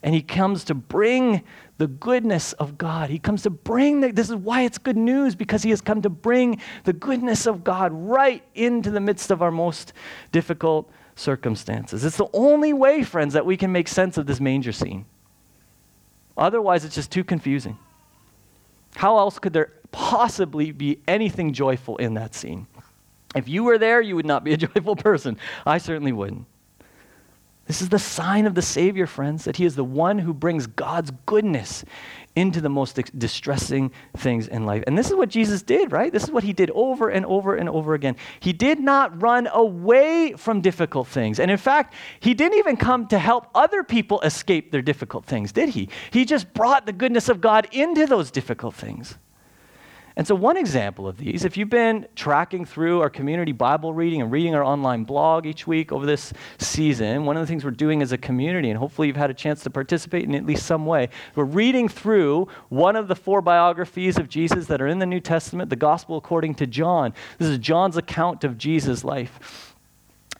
[0.02, 1.44] And He comes to bring
[1.80, 3.08] the goodness of God.
[3.08, 6.02] He comes to bring, the, this is why it's good news, because he has come
[6.02, 9.94] to bring the goodness of God right into the midst of our most
[10.30, 12.04] difficult circumstances.
[12.04, 15.06] It's the only way, friends, that we can make sense of this manger scene.
[16.36, 17.78] Otherwise, it's just too confusing.
[18.96, 22.66] How else could there possibly be anything joyful in that scene?
[23.34, 25.38] If you were there, you would not be a joyful person.
[25.64, 26.44] I certainly wouldn't.
[27.70, 30.66] This is the sign of the Savior, friends, that He is the one who brings
[30.66, 31.84] God's goodness
[32.34, 34.82] into the most distressing things in life.
[34.88, 36.12] And this is what Jesus did, right?
[36.12, 38.16] This is what He did over and over and over again.
[38.40, 41.38] He did not run away from difficult things.
[41.38, 45.52] And in fact, He didn't even come to help other people escape their difficult things,
[45.52, 45.90] did He?
[46.10, 49.16] He just brought the goodness of God into those difficult things.
[50.16, 54.20] And so, one example of these, if you've been tracking through our community Bible reading
[54.20, 57.70] and reading our online blog each week over this season, one of the things we're
[57.70, 60.66] doing as a community, and hopefully you've had a chance to participate in at least
[60.66, 64.98] some way, we're reading through one of the four biographies of Jesus that are in
[64.98, 67.14] the New Testament, the Gospel according to John.
[67.38, 69.69] This is John's account of Jesus' life.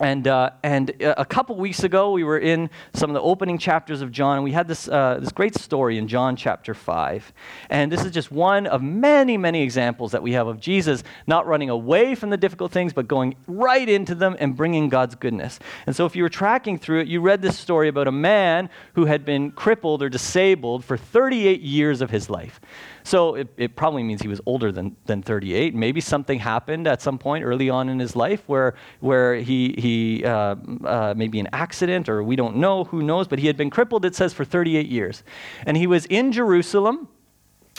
[0.01, 4.01] And, uh, and a couple weeks ago, we were in some of the opening chapters
[4.01, 7.31] of John, and we had this, uh, this great story in John chapter 5.
[7.69, 11.45] And this is just one of many, many examples that we have of Jesus not
[11.45, 15.59] running away from the difficult things, but going right into them and bringing God's goodness.
[15.85, 18.71] And so, if you were tracking through it, you read this story about a man
[18.95, 22.59] who had been crippled or disabled for 38 years of his life.
[23.03, 25.73] So it, it, probably means he was older than, than 38.
[25.73, 30.25] Maybe something happened at some point early on in his life where, where he, he
[30.25, 33.69] uh, uh, maybe an accident or we don't know, who knows, but he had been
[33.69, 35.23] crippled, it says, for 38 years.
[35.65, 37.07] And he was in Jerusalem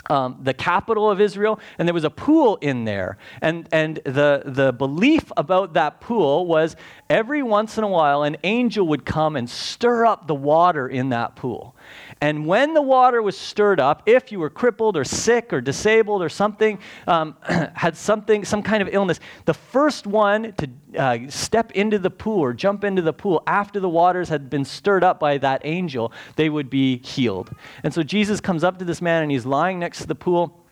[0.09, 3.17] um, the capital of Israel, and there was a pool in there.
[3.41, 6.75] And, and the, the belief about that pool was
[7.09, 11.09] every once in a while, an angel would come and stir up the water in
[11.09, 11.75] that pool.
[12.23, 16.23] And when the water was stirred up, if you were crippled or sick or disabled
[16.23, 17.35] or something, um,
[17.73, 22.39] had something, some kind of illness, the first one to uh, step into the pool
[22.39, 26.13] or jump into the pool after the waters had been stirred up by that angel,
[26.37, 27.51] they would be healed.
[27.83, 30.63] And so Jesus comes up to this man and he's lying next to the pool.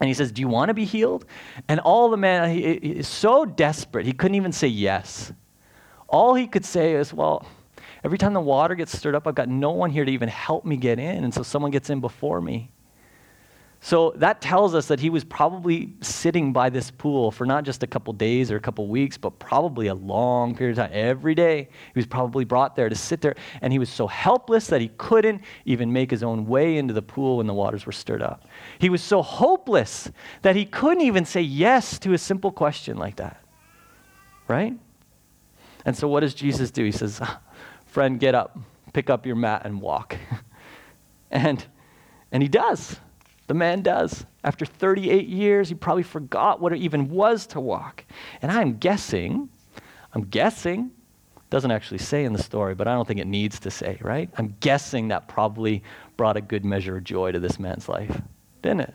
[0.00, 1.24] And he says, Do you want to be healed?
[1.68, 5.32] And all the man, he, he is so desperate, he couldn't even say yes.
[6.08, 7.46] All he could say is, Well,
[8.04, 10.64] every time the water gets stirred up, I've got no one here to even help
[10.64, 11.24] me get in.
[11.24, 12.70] And so someone gets in before me.
[13.82, 17.82] So that tells us that he was probably sitting by this pool for not just
[17.82, 20.90] a couple days or a couple weeks, but probably a long period of time.
[20.92, 23.36] Every day, he was probably brought there to sit there.
[23.62, 27.00] And he was so helpless that he couldn't even make his own way into the
[27.00, 28.44] pool when the waters were stirred up.
[28.78, 30.10] He was so hopeless
[30.42, 33.42] that he couldn't even say yes to a simple question like that.
[34.46, 34.74] Right?
[35.86, 36.84] And so what does Jesus do?
[36.84, 37.22] He says,
[37.90, 38.56] Friend, get up,
[38.92, 40.16] pick up your mat, and walk.
[41.30, 41.64] and,
[42.30, 43.00] and he does.
[43.48, 44.24] The man does.
[44.44, 48.04] After 38 years, he probably forgot what it even was to walk.
[48.42, 49.48] And I'm guessing,
[50.14, 50.92] I'm guessing,
[51.50, 54.30] doesn't actually say in the story, but I don't think it needs to say, right?
[54.38, 55.82] I'm guessing that probably
[56.16, 58.22] brought a good measure of joy to this man's life,
[58.62, 58.94] didn't it?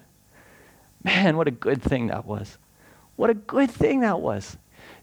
[1.03, 2.57] Man, what a good thing that was.
[3.17, 4.55] What a good thing that was.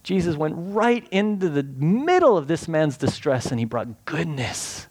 [0.03, 4.89] Jesus went right into the middle of this man's distress and he brought goodness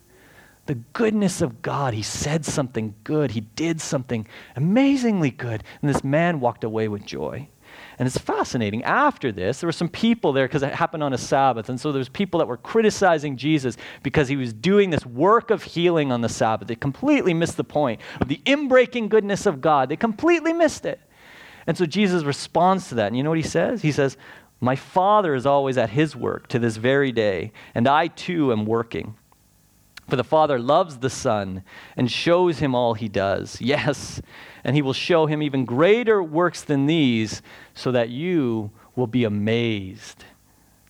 [0.68, 1.94] the goodness of God.
[1.94, 7.06] He said something good, he did something amazingly good, and this man walked away with
[7.06, 7.50] joy.
[8.00, 8.84] And it's fascinating.
[8.84, 11.70] After this, there were some people there because it happened on a Sabbath.
[11.70, 15.64] And so there's people that were criticizing Jesus because he was doing this work of
[15.64, 16.68] healing on the Sabbath.
[16.68, 19.88] They completely missed the point of the inbreaking goodness of God.
[19.88, 21.00] They completely missed it.
[21.68, 23.08] And so Jesus responds to that.
[23.08, 23.82] And you know what he says?
[23.82, 24.18] He says,
[24.64, 28.66] My Father is always at his work to this very day, and I too am
[28.66, 29.16] working.
[30.08, 31.64] For the Father loves the Son
[31.98, 33.60] and shows him all he does.
[33.72, 34.22] Yes,
[34.64, 37.42] and he will show him even greater works than these,
[37.74, 40.26] so that you will be amazed.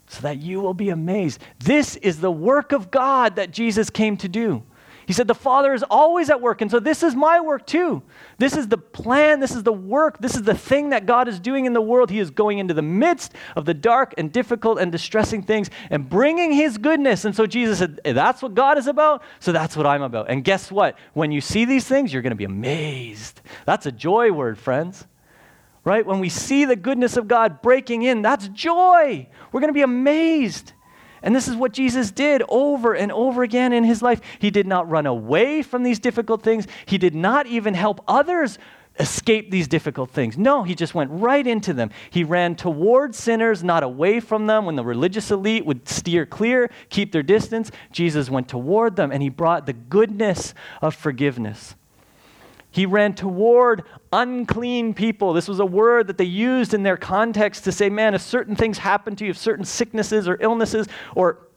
[0.08, 1.42] So that you will be amazed.
[1.60, 4.64] This is the work of God that Jesus came to do.
[5.06, 6.62] He said, The Father is always at work.
[6.62, 8.02] And so this is my work too.
[8.38, 9.40] This is the plan.
[9.40, 10.20] This is the work.
[10.20, 12.10] This is the thing that God is doing in the world.
[12.10, 16.10] He is going into the midst of the dark and difficult and distressing things and
[16.10, 17.26] bringing His goodness.
[17.26, 19.24] And so Jesus said, That's what God is about.
[19.40, 20.30] So that's what I'm about.
[20.30, 20.98] And guess what?
[21.14, 23.42] When you see these things, you're going to be amazed.
[23.66, 25.08] That's a joy word, friends.
[25.84, 26.06] Right?
[26.06, 29.28] When we see the goodness of God breaking in, that's joy.
[29.52, 30.74] We're going to be amazed.
[31.24, 34.22] And this is what Jesus did over and over again in his life.
[34.40, 38.58] He did not run away from these difficult things, he did not even help others
[39.00, 40.38] escape these difficult things.
[40.38, 41.92] No, he just went right into them.
[42.10, 44.66] He ran towards sinners, not away from them.
[44.66, 49.24] When the religious elite would steer clear, keep their distance, Jesus went toward them and
[49.24, 51.76] he brought the goodness of forgiveness.
[52.72, 55.34] He ran toward unclean people.
[55.34, 58.56] This was a word that they used in their context to say, man, if certain
[58.56, 61.48] things happen to you, if certain sicknesses or illnesses or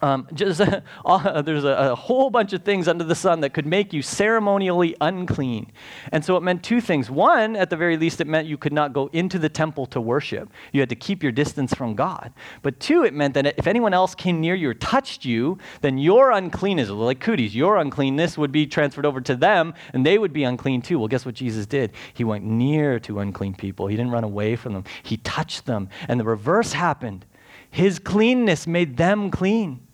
[0.00, 0.60] Um, just
[1.04, 4.00] uh, there's a, a, whole bunch of things under the sun that could make you
[4.00, 5.72] ceremonially unclean.
[6.12, 7.10] And so it meant two things.
[7.10, 10.00] One, at the very least, it meant you could not go into the temple to
[10.00, 10.50] worship.
[10.72, 12.32] You had to keep your distance from God.
[12.62, 15.98] But two, it meant that if anyone else came near you or touched you, then
[15.98, 20.32] your uncleanness, like cooties, your uncleanness would be transferred over to them and they would
[20.32, 21.00] be unclean too.
[21.00, 21.90] Well, guess what Jesus did?
[22.14, 23.88] He went near to unclean people.
[23.88, 24.84] He didn't run away from them.
[25.02, 25.88] He touched them.
[26.06, 27.26] And the reverse happened.
[27.70, 29.87] His cleanness made them clean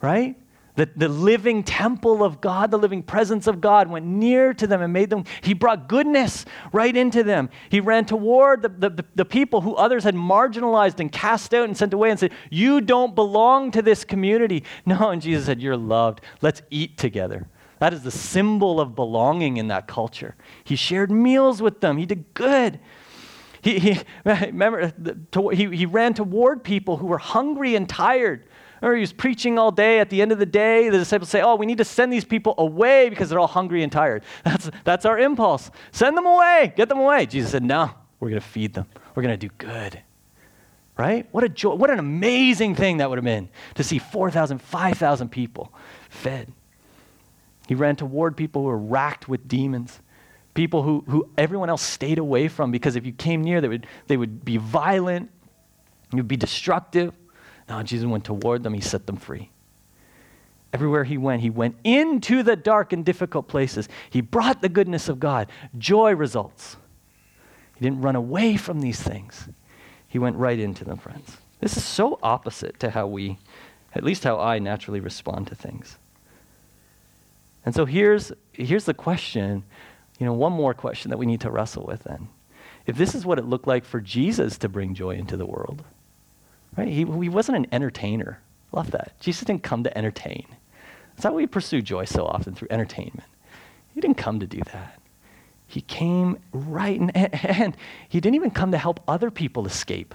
[0.00, 0.36] right?
[0.76, 4.80] The, the living temple of God, the living presence of God went near to them
[4.80, 7.50] and made them, he brought goodness right into them.
[7.68, 11.76] He ran toward the, the, the, people who others had marginalized and cast out and
[11.76, 14.64] sent away and said, You don't belong to this community.
[14.86, 16.22] No, and Jesus said, You're loved.
[16.40, 17.46] Let's eat together.
[17.80, 20.34] That is the symbol of belonging in that culture.
[20.64, 22.80] He shared meals with them, he did good.
[23.62, 24.92] He, he, remember,
[25.52, 28.46] he, he ran toward people who were hungry and tired
[28.82, 30.00] or he was preaching all day.
[30.00, 32.24] At the end of the day, the disciples say, Oh, we need to send these
[32.24, 34.22] people away because they're all hungry and tired.
[34.44, 35.70] That's, that's our impulse.
[35.92, 36.72] Send them away.
[36.76, 37.26] Get them away.
[37.26, 38.86] Jesus said, No, we're going to feed them.
[39.14, 40.00] We're going to do good.
[40.96, 41.26] Right?
[41.30, 41.74] What a joy.
[41.74, 45.72] What an amazing thing that would have been to see 4,000, 5,000 people
[46.08, 46.52] fed.
[47.68, 50.00] He ran toward people who were racked with demons
[50.54, 53.86] people who, who everyone else stayed away from because if you came near, they would,
[54.08, 55.30] they would be violent,
[56.12, 57.14] you'd be destructive.
[57.70, 59.48] No, Jesus went toward them, he set them free.
[60.72, 63.88] Everywhere he went, he went into the dark and difficult places.
[64.10, 65.48] He brought the goodness of God,
[65.78, 66.76] joy results.
[67.76, 69.48] He didn't run away from these things,
[70.08, 71.36] he went right into them, friends.
[71.60, 73.38] This is so opposite to how we,
[73.94, 75.96] at least how I naturally respond to things.
[77.64, 79.62] And so here's, here's the question,
[80.18, 82.28] you know, one more question that we need to wrestle with then.
[82.86, 85.84] If this is what it looked like for Jesus to bring joy into the world,
[86.76, 86.88] Right?
[86.88, 88.40] He, he wasn't an entertainer.
[88.72, 89.18] Love that.
[89.20, 90.46] Jesus didn't come to entertain.
[91.10, 93.28] That's how we pursue joy so often through entertainment.
[93.94, 95.00] He didn't come to do that.
[95.66, 97.76] He came right, and, and
[98.08, 100.14] he didn't even come to help other people escape.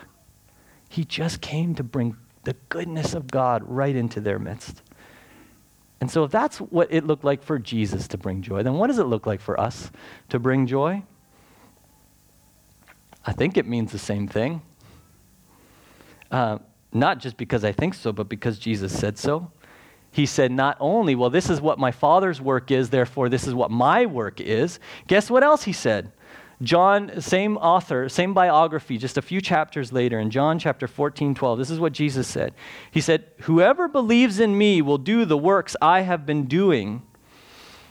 [0.90, 4.82] He just came to bring the goodness of God right into their midst.
[6.02, 8.88] And so, if that's what it looked like for Jesus to bring joy, then what
[8.88, 9.92] does it look like for us
[10.30, 11.04] to bring joy?
[13.26, 14.62] I think it means the same thing.
[16.32, 16.60] Uh,
[16.94, 19.52] not just because I think so, but because Jesus said so.
[20.12, 23.54] He said, not only, well, this is what my Father's work is, therefore this is
[23.54, 24.80] what my work is.
[25.08, 26.14] Guess what else he said?
[26.62, 31.60] John, same author, same biography, just a few chapters later, in John chapter 14, 12,
[31.60, 32.54] this is what Jesus said.
[32.92, 37.04] He said, Whoever believes in me will do the works I have been doing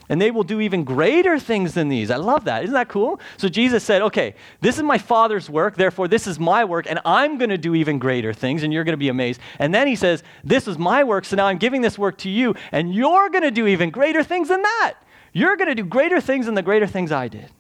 [0.08, 2.10] and they will do even greater things than these.
[2.10, 2.64] I love that.
[2.64, 3.20] Isn't that cool?
[3.36, 7.00] So Jesus said, okay, this is my Father's work, therefore this is my work, and
[7.04, 9.40] I'm going to do even greater things, and you're going to be amazed.
[9.58, 12.30] And then he says, this is my work, so now I'm giving this work to
[12.30, 14.94] you, and you're going to do even greater things than that.
[15.32, 17.50] You're going to do greater things than the greater things I did.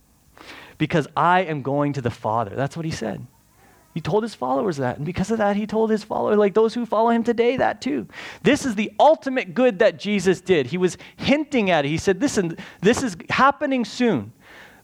[0.76, 2.54] Because I am going to the Father.
[2.54, 3.26] That's what he said.
[3.94, 4.96] He told his followers that.
[4.96, 7.80] And because of that, he told his followers, like those who follow him today, that
[7.80, 8.08] too.
[8.42, 10.66] This is the ultimate good that Jesus did.
[10.66, 11.88] He was hinting at it.
[11.88, 14.32] He said, Listen, this is happening soon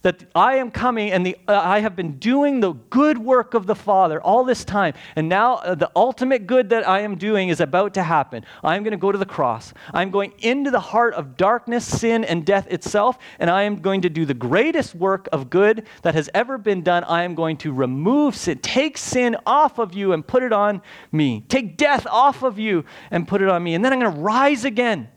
[0.03, 3.67] that I am coming and the, uh, I have been doing the good work of
[3.67, 4.95] the Father all this time.
[5.17, 8.45] And now uh, the ultimate good that I am doing is about to happen.
[8.63, 9.73] I'm going to go to the cross.
[9.93, 13.19] I'm going into the heart of darkness, sin, and death itself.
[13.39, 16.83] And I am going to do the greatest work of good that has ever been
[16.83, 17.05] done.
[17.05, 20.83] I am going to remove sin, take sin off of you and put it on
[21.13, 23.75] me, take death off of you and put it on me.
[23.75, 25.09] And then I'm going to rise again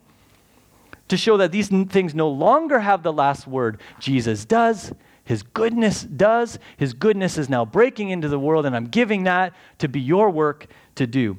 [1.14, 3.80] to show that these things no longer have the last word.
[4.00, 4.92] Jesus does.
[5.24, 6.58] His goodness does.
[6.76, 10.32] His goodness is now breaking into the world, and I'm giving that to be your
[10.32, 11.38] work to do.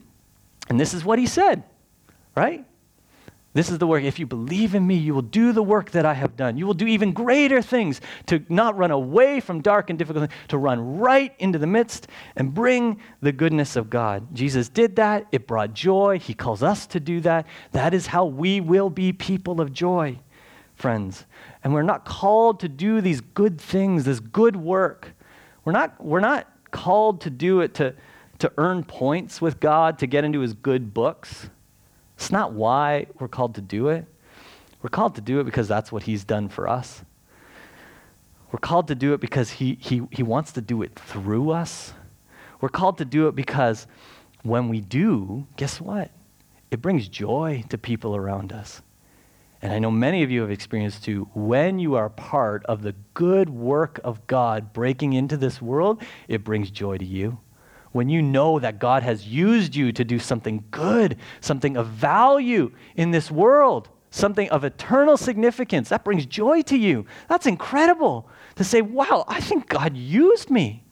[0.69, 1.65] And this is what he said,
[2.37, 2.65] right?
[3.55, 4.03] This is the work.
[4.03, 6.57] If you believe in me, you will do the work that I have done.
[6.57, 10.59] You will do even greater things to not run away from dark and difficult to
[10.59, 14.35] run right into the midst and bring the goodness of God.
[14.35, 15.27] Jesus did that.
[15.31, 16.19] It brought joy.
[16.19, 17.47] He calls us to do that.
[17.71, 20.19] That is how we will be people of joy,
[20.75, 21.25] friends.
[21.63, 25.13] And we're not called to do these good things, this good work.
[25.65, 27.95] We're not, we're not called to do it to,
[28.41, 31.51] to earn points with God, to get into his good books.
[32.17, 34.07] It's not why we're called to do it.
[34.83, 37.03] We're called to do it because that's what He's done for us.
[38.55, 41.93] We're called to do it because he, he, he wants to do it through us.
[42.61, 43.89] We're called to do it because
[44.45, 46.13] when we do, guess what?
[46.71, 48.81] It brings joy to people around us.
[49.61, 52.95] And I know many of you have experienced too, when you are part of the
[53.15, 57.41] good work of God breaking into this world, it brings joy to you.
[57.95, 62.73] When you know that God has used you to do something good, something of value
[62.97, 65.91] in this world, something of eternal significance.
[65.91, 67.07] That brings joy to you.
[67.29, 70.83] That's incredible to say, wow, I think God used me.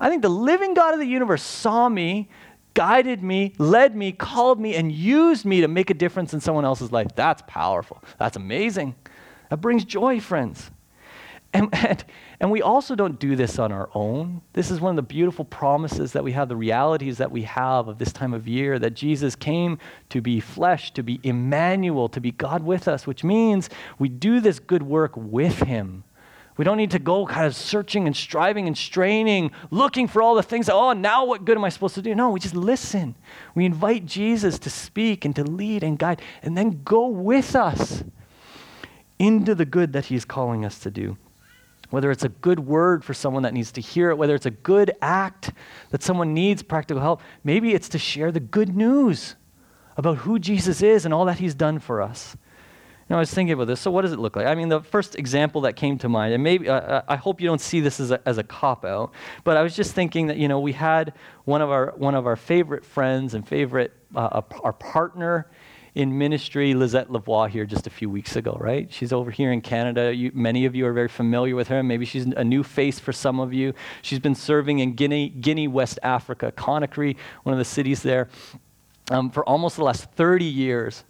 [0.00, 2.28] I think the living God of the universe saw me,
[2.74, 6.64] guided me, led me, called me, and used me to make a difference in someone
[6.64, 7.06] else's life.
[7.14, 8.02] That's powerful.
[8.18, 8.96] That's amazing.
[9.50, 10.72] That brings joy, friends.
[11.52, 12.04] And, and,
[12.44, 14.42] and, we also don't do this on our own.
[14.52, 17.88] This is one of the beautiful promises that we have, the realities that we have
[17.88, 19.78] of this time of year, that Jesus came
[20.10, 24.40] to be flesh, to be Emmanuel, to be God with us, which means we do
[24.40, 26.04] this good work with Him.
[26.58, 30.34] We don't need to go kind of searching and striving and straining, looking for all
[30.34, 30.68] the things.
[30.68, 32.14] oh, now what good am I supposed to do?
[32.14, 33.14] No, we just listen.
[33.54, 38.04] We invite Jesus to speak and to lead and guide, and then go with us
[39.18, 41.16] into the good that He's calling us to do.
[41.94, 44.50] Whether it's a good word for someone that needs to hear it, whether it's a
[44.50, 45.52] good act
[45.90, 49.36] that someone needs practical help, maybe it's to share the good news
[49.96, 52.36] about who Jesus is and all that He's done for us.
[53.08, 53.80] Now, I was thinking about this.
[53.80, 54.46] So, what does it look like?
[54.46, 57.46] I mean, the first example that came to mind, and maybe uh, I hope you
[57.46, 59.12] don't see this as a, as a cop out,
[59.44, 61.12] but I was just thinking that you know we had
[61.44, 65.50] one of our one of our favorite friends and favorite uh, our partner
[65.94, 68.92] in ministry, Lizette Lavoie, here just a few weeks ago, right?
[68.92, 70.12] She's over here in Canada.
[70.12, 71.82] You, many of you are very familiar with her.
[71.84, 73.74] Maybe she's a new face for some of you.
[74.02, 78.28] She's been serving in Guinea, Guinea West Africa, Conakry, one of the cities there,
[79.10, 81.04] um, for almost the last 30 years.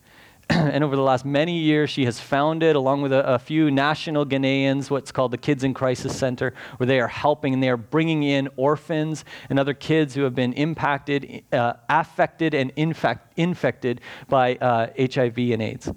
[0.51, 4.27] and over the last many years, she has founded, along with a, a, few national
[4.27, 7.79] Ghanaians, what's called the Kids in Crisis Center, where they are helping and they are
[7.79, 14.03] bringing in orphans and other kids who have been impacted, uh, affected, and infect, infected
[14.29, 15.91] by uh, HIV and AIDS.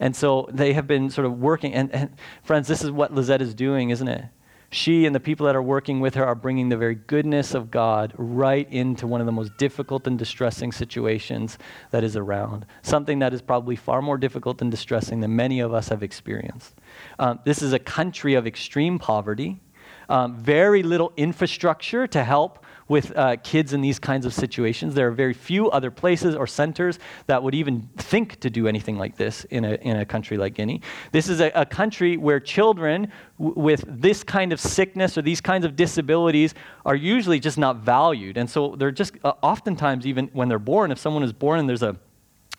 [0.00, 1.74] And so they have been sort of working.
[1.74, 4.24] And, and friends, this is what Lizette is doing, isn't it?
[4.72, 7.70] She and the people that are working with her are bringing the very goodness of
[7.70, 11.58] God right into one of the most difficult and distressing situations
[11.90, 12.64] that is around.
[12.80, 16.74] Something that is probably far more difficult and distressing than many of us have experienced.
[17.18, 19.60] Um, this is a country of extreme poverty,
[20.08, 24.94] um, very little infrastructure to help with uh, kids in these kinds of situations.
[24.94, 28.98] There are very few other places or centers that would even think to do anything
[28.98, 30.82] like this in a, in a country like Guinea.
[31.10, 35.40] This is a, a country where children w- with this kind of sickness or these
[35.40, 38.36] kinds of disabilities are usually just not valued.
[38.36, 41.66] And so they're just uh, oftentimes, even when they're born, if someone is born and
[41.66, 41.96] there's a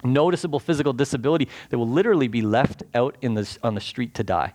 [0.03, 4.23] noticeable physical disability, they will literally be left out in the, on the street to
[4.23, 4.53] die.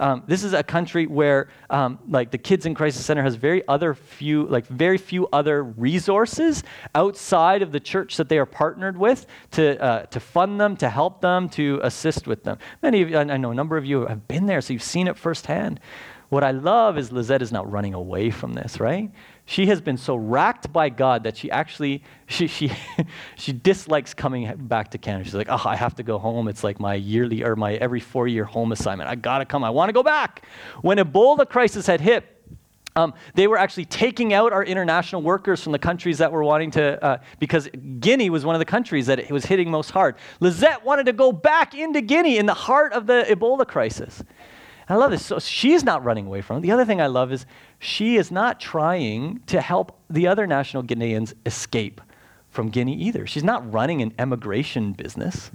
[0.00, 3.66] Um, this is a country where, um, like, the Kids in Crisis Center has very
[3.66, 6.62] other few, like, very few other resources
[6.94, 10.88] outside of the church that they are partnered with to uh, to fund them, to
[10.88, 12.58] help them, to assist with them.
[12.82, 15.08] Many of you, I know a number of you have been there, so you've seen
[15.08, 15.80] it firsthand.
[16.28, 19.10] What I love is Lizette is not running away from this, right?
[19.48, 22.70] She has been so racked by God that she actually she she
[23.34, 25.24] she dislikes coming back to Canada.
[25.24, 26.48] She's like, "Oh, I have to go home.
[26.48, 29.08] It's like my yearly or my every 4-year home assignment.
[29.08, 29.64] I got to come.
[29.64, 30.44] I want to go back."
[30.82, 32.26] When Ebola crisis had hit,
[32.94, 36.70] um, they were actually taking out our international workers from the countries that were wanting
[36.72, 37.70] to, uh, because
[38.00, 40.16] Guinea was one of the countries that it was hitting most hard.
[40.40, 44.22] Lizette wanted to go back into Guinea in the heart of the Ebola crisis.
[44.88, 45.24] I love this.
[45.24, 46.60] So she's not running away from it.
[46.60, 47.44] The other thing I love is
[47.78, 52.00] she is not trying to help the other national Guineans escape
[52.48, 53.26] from Guinea either.
[53.26, 55.50] She's not running an emigration business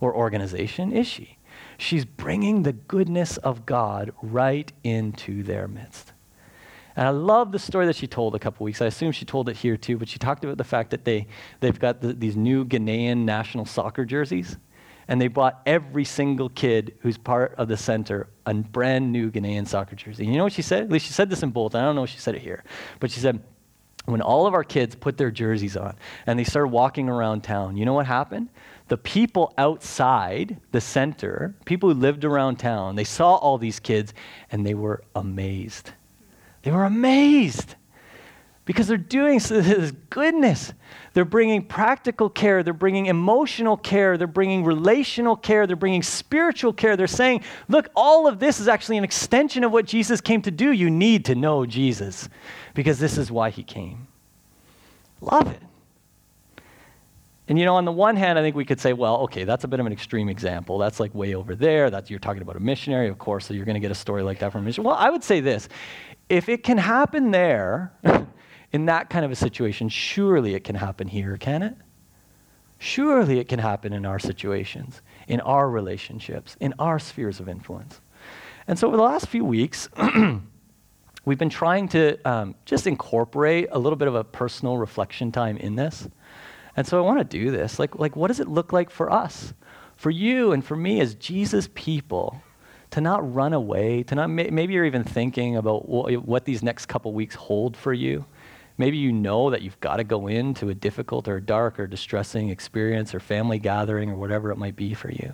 [0.00, 1.38] or organization, is she?
[1.78, 6.12] She's bringing the goodness of God right into their midst.
[6.96, 8.80] And I love the story that she told a couple weeks.
[8.80, 11.26] I assume she told it here too, but she talked about the fact that they,
[11.60, 14.58] they've got the, these new Ghanaian national soccer jerseys
[15.08, 19.66] and they bought every single kid who's part of the center a brand new Ghanaian
[19.66, 20.24] soccer jersey.
[20.24, 20.84] And You know what she said?
[20.84, 21.74] At least she said this in bold.
[21.74, 22.64] I don't know if she said it here.
[23.00, 23.42] But she said,
[24.06, 25.96] when all of our kids put their jerseys on
[26.26, 28.50] and they started walking around town, you know what happened?
[28.88, 34.12] The people outside the center, people who lived around town, they saw all these kids
[34.50, 35.92] and they were amazed.
[36.62, 37.76] They were amazed
[38.64, 40.72] because they're doing this goodness.
[41.12, 46.72] They're bringing practical care, they're bringing emotional care, they're bringing relational care, they're bringing spiritual
[46.72, 46.96] care.
[46.96, 50.50] They're saying, look, all of this is actually an extension of what Jesus came to
[50.50, 50.72] do.
[50.72, 52.28] You need to know Jesus
[52.74, 54.08] because this is why he came.
[55.20, 55.62] Love it.
[57.46, 59.64] And you know, on the one hand, I think we could say, well, okay, that's
[59.64, 60.78] a bit of an extreme example.
[60.78, 61.90] That's like way over there.
[61.90, 64.22] That's you're talking about a missionary, of course, so you're going to get a story
[64.22, 64.88] like that from a missionary.
[64.88, 65.68] Well, I would say this:
[66.30, 67.92] if it can happen there,
[68.74, 71.76] in that kind of a situation, surely it can happen here, can it?
[72.78, 78.00] Surely it can happen in our situations, in our relationships, in our spheres of influence.
[78.66, 79.88] And so, over the last few weeks,
[81.24, 85.56] we've been trying to um, just incorporate a little bit of a personal reflection time
[85.56, 86.08] in this.
[86.76, 87.78] And so I want to do this.
[87.78, 89.54] Like, like, what does it look like for us?
[89.94, 92.42] For you and for me as Jesus people
[92.90, 96.86] to not run away, to not, maybe you're even thinking about what, what these next
[96.86, 98.24] couple weeks hold for you.
[98.76, 102.48] Maybe you know that you've got to go into a difficult or dark or distressing
[102.48, 105.32] experience or family gathering or whatever it might be for you.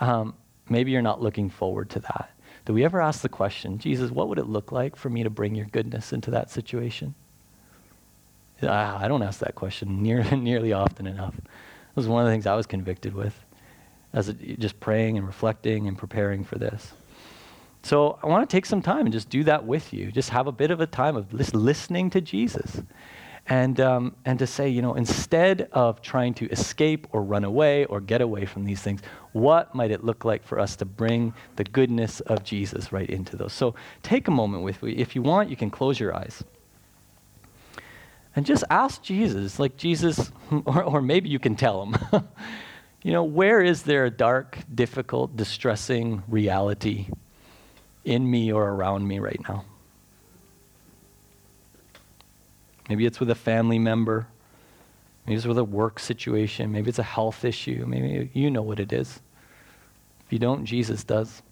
[0.00, 0.34] Um,
[0.68, 2.30] maybe you're not looking forward to that.
[2.64, 5.30] Do we ever ask the question, Jesus, what would it look like for me to
[5.30, 7.14] bring your goodness into that situation?
[8.62, 11.36] I don't ask that question near, nearly often enough.
[11.36, 13.38] It was one of the things I was convicted with
[14.12, 16.92] as a, just praying and reflecting and preparing for this.
[17.84, 20.10] So I want to take some time and just do that with you.
[20.10, 22.82] Just have a bit of a time of just listening to Jesus.
[23.46, 27.84] And, um, and to say, you know, instead of trying to escape or run away
[27.84, 31.34] or get away from these things, what might it look like for us to bring
[31.56, 33.52] the goodness of Jesus right into those?
[33.52, 34.92] So take a moment with me.
[34.92, 36.42] If you want, you can close your eyes.
[38.34, 40.32] And just ask Jesus, like Jesus,
[40.64, 41.96] or, or maybe you can tell him,
[43.02, 47.08] you know, where is there a dark, difficult, distressing reality
[48.04, 49.64] in me or around me right now?
[52.88, 54.26] Maybe it's with a family member.
[55.26, 56.70] Maybe it's with a work situation.
[56.70, 57.84] Maybe it's a health issue.
[57.86, 59.20] Maybe you know what it is.
[60.26, 61.42] If you don't, Jesus does.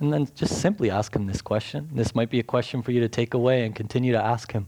[0.00, 1.88] And then just simply ask him this question.
[1.92, 4.66] This might be a question for you to take away and continue to ask him,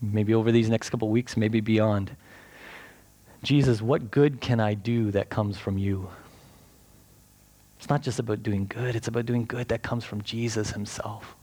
[0.00, 2.14] maybe over these next couple weeks, maybe beyond.
[3.44, 6.08] Jesus, what good can I do that comes from you?
[7.78, 11.36] It's not just about doing good, it's about doing good that comes from Jesus himself.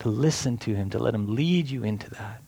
[0.00, 2.42] To listen to him, to let him lead you into that.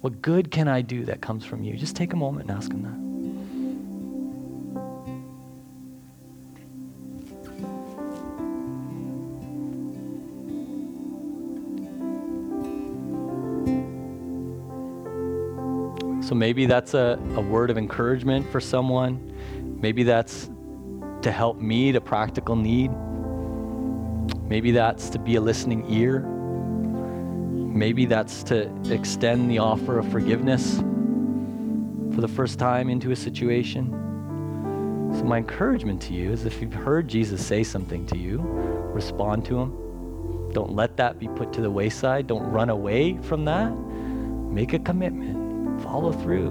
[0.00, 1.76] What good can I do that comes from you?
[1.76, 3.21] Just take a moment and ask him that.
[16.32, 19.78] So maybe that's a, a word of encouragement for someone.
[19.82, 20.48] Maybe that's
[21.20, 22.90] to help meet a practical need.
[24.48, 26.20] Maybe that's to be a listening ear.
[26.20, 30.78] Maybe that's to extend the offer of forgiveness
[32.14, 33.90] for the first time into a situation.
[35.14, 39.44] So, my encouragement to you is if you've heard Jesus say something to you, respond
[39.44, 40.50] to him.
[40.54, 42.26] Don't let that be put to the wayside.
[42.26, 43.70] Don't run away from that.
[43.70, 45.41] Make a commitment
[45.92, 46.48] follow through,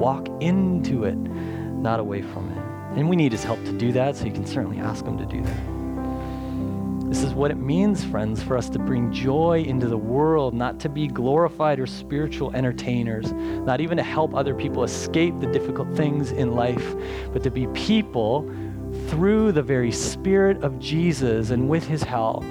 [0.00, 2.98] walk into it, not away from it.
[2.98, 5.26] And we need his help to do that, so you can certainly ask him to
[5.26, 7.08] do that.
[7.08, 10.80] This is what it means, friends, for us to bring joy into the world, not
[10.80, 15.96] to be glorified or spiritual entertainers, not even to help other people escape the difficult
[15.96, 16.96] things in life,
[17.32, 18.42] but to be people
[19.06, 22.42] through the very Spirit of Jesus and with his help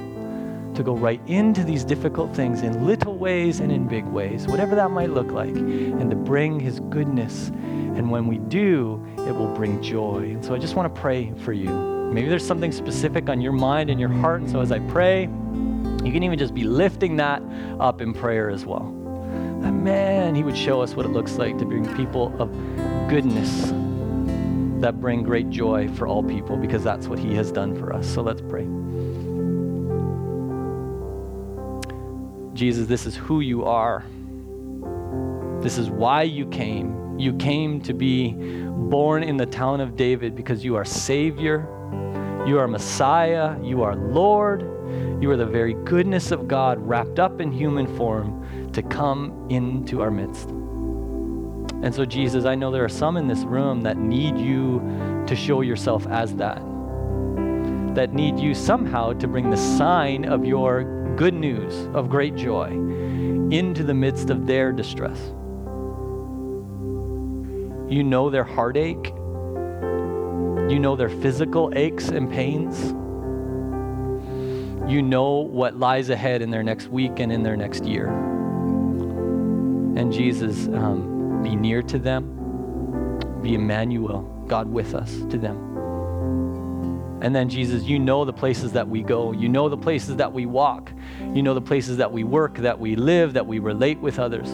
[0.76, 4.76] to go right into these difficult things in little ways and in big ways, whatever
[4.76, 7.50] that might look like, and to bring His goodness.
[7.50, 10.32] And when we do, it will bring joy.
[10.32, 11.70] And so I just want to pray for you.
[12.14, 14.42] Maybe there's something specific on your mind and your heart.
[14.42, 17.44] And so as I pray, you can even just be lifting that
[17.80, 18.96] up in prayer as well.
[19.62, 22.50] That man, He would show us what it looks like to bring people of
[23.10, 23.74] goodness
[24.82, 28.08] that bring great joy for all people because that's what He has done for us.
[28.08, 28.68] So let's pray.
[32.60, 34.04] Jesus, this is who you are.
[35.62, 37.18] This is why you came.
[37.18, 41.66] You came to be born in the town of David because you are Savior,
[42.46, 44.64] you are Messiah, you are Lord,
[45.22, 50.02] you are the very goodness of God wrapped up in human form to come into
[50.02, 50.50] our midst.
[50.50, 54.82] And so, Jesus, I know there are some in this room that need you
[55.28, 56.58] to show yourself as that,
[57.96, 62.70] that need you somehow to bring the sign of your good news of great joy
[63.52, 65.20] into the midst of their distress.
[67.90, 69.08] You know their heartache.
[70.72, 72.94] You know their physical aches and pains.
[74.90, 78.08] You know what lies ahead in their next week and in their next year.
[79.98, 83.20] And Jesus, um, be near to them.
[83.42, 85.69] Be Emmanuel, God with us to them.
[87.22, 89.34] And then, Jesus, you know the places that we go.
[89.34, 90.92] You know the places that we walk.
[91.34, 94.50] You know the places that we work, that we live, that we relate with others.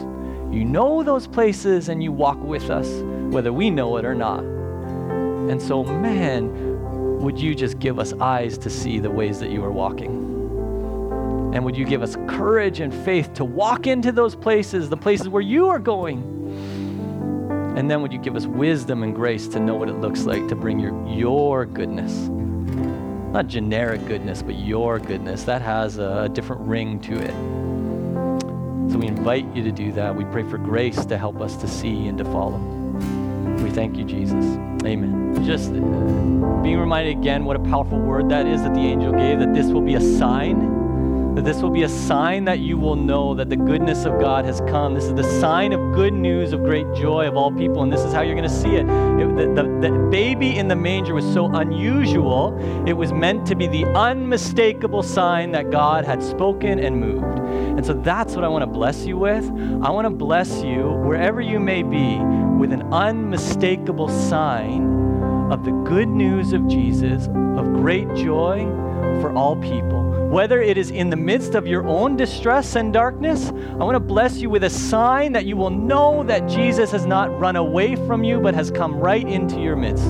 [0.52, 2.88] You know those places and you walk with us,
[3.32, 4.40] whether we know it or not.
[4.40, 9.64] And so, man, would you just give us eyes to see the ways that you
[9.64, 10.34] are walking?
[11.54, 15.28] And would you give us courage and faith to walk into those places, the places
[15.28, 16.32] where you are going,
[17.76, 20.48] And then would you give us wisdom and grace to know what it looks like
[20.48, 22.30] to bring your, your goodness?
[23.36, 25.42] Not generic goodness, but your goodness.
[25.44, 27.32] That has a, different ring to it.
[28.90, 30.16] So we invite you to do that.
[30.16, 32.56] We pray for grace to help us to see and to follow.
[33.62, 34.42] We thank you, Jesus.
[34.86, 35.44] Amen.
[35.44, 39.52] Just being reminded again what a powerful word that is that the angel gave, that
[39.52, 40.75] this will be a sign
[41.36, 44.46] that this will be a sign that you will know that the goodness of God
[44.46, 44.94] has come.
[44.94, 48.00] This is the sign of good news of great joy of all people, and this
[48.00, 48.86] is how you're going to see it.
[48.86, 52.56] it the, the, the baby in the manger was so unusual,
[52.88, 57.38] it was meant to be the unmistakable sign that God had spoken and moved.
[57.38, 59.44] And so that's what I want to bless you with.
[59.82, 62.16] I want to bless you, wherever you may be,
[62.58, 68.64] with an unmistakable sign of the good news of Jesus, of great joy
[69.20, 73.50] for all people whether it is in the midst of your own distress and darkness,
[73.50, 77.06] I want to bless you with a sign that you will know that Jesus has
[77.06, 80.06] not run away from you, but has come right into your midst.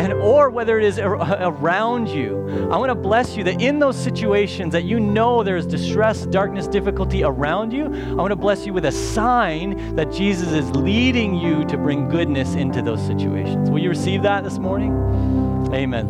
[0.00, 3.96] And or whether it is around you, I want to bless you that in those
[3.96, 8.64] situations that you know there is distress, darkness, difficulty around you, I want to bless
[8.64, 13.68] you with a sign that Jesus is leading you to bring goodness into those situations.
[13.68, 14.92] Will you receive that this morning?
[15.74, 16.08] Amen.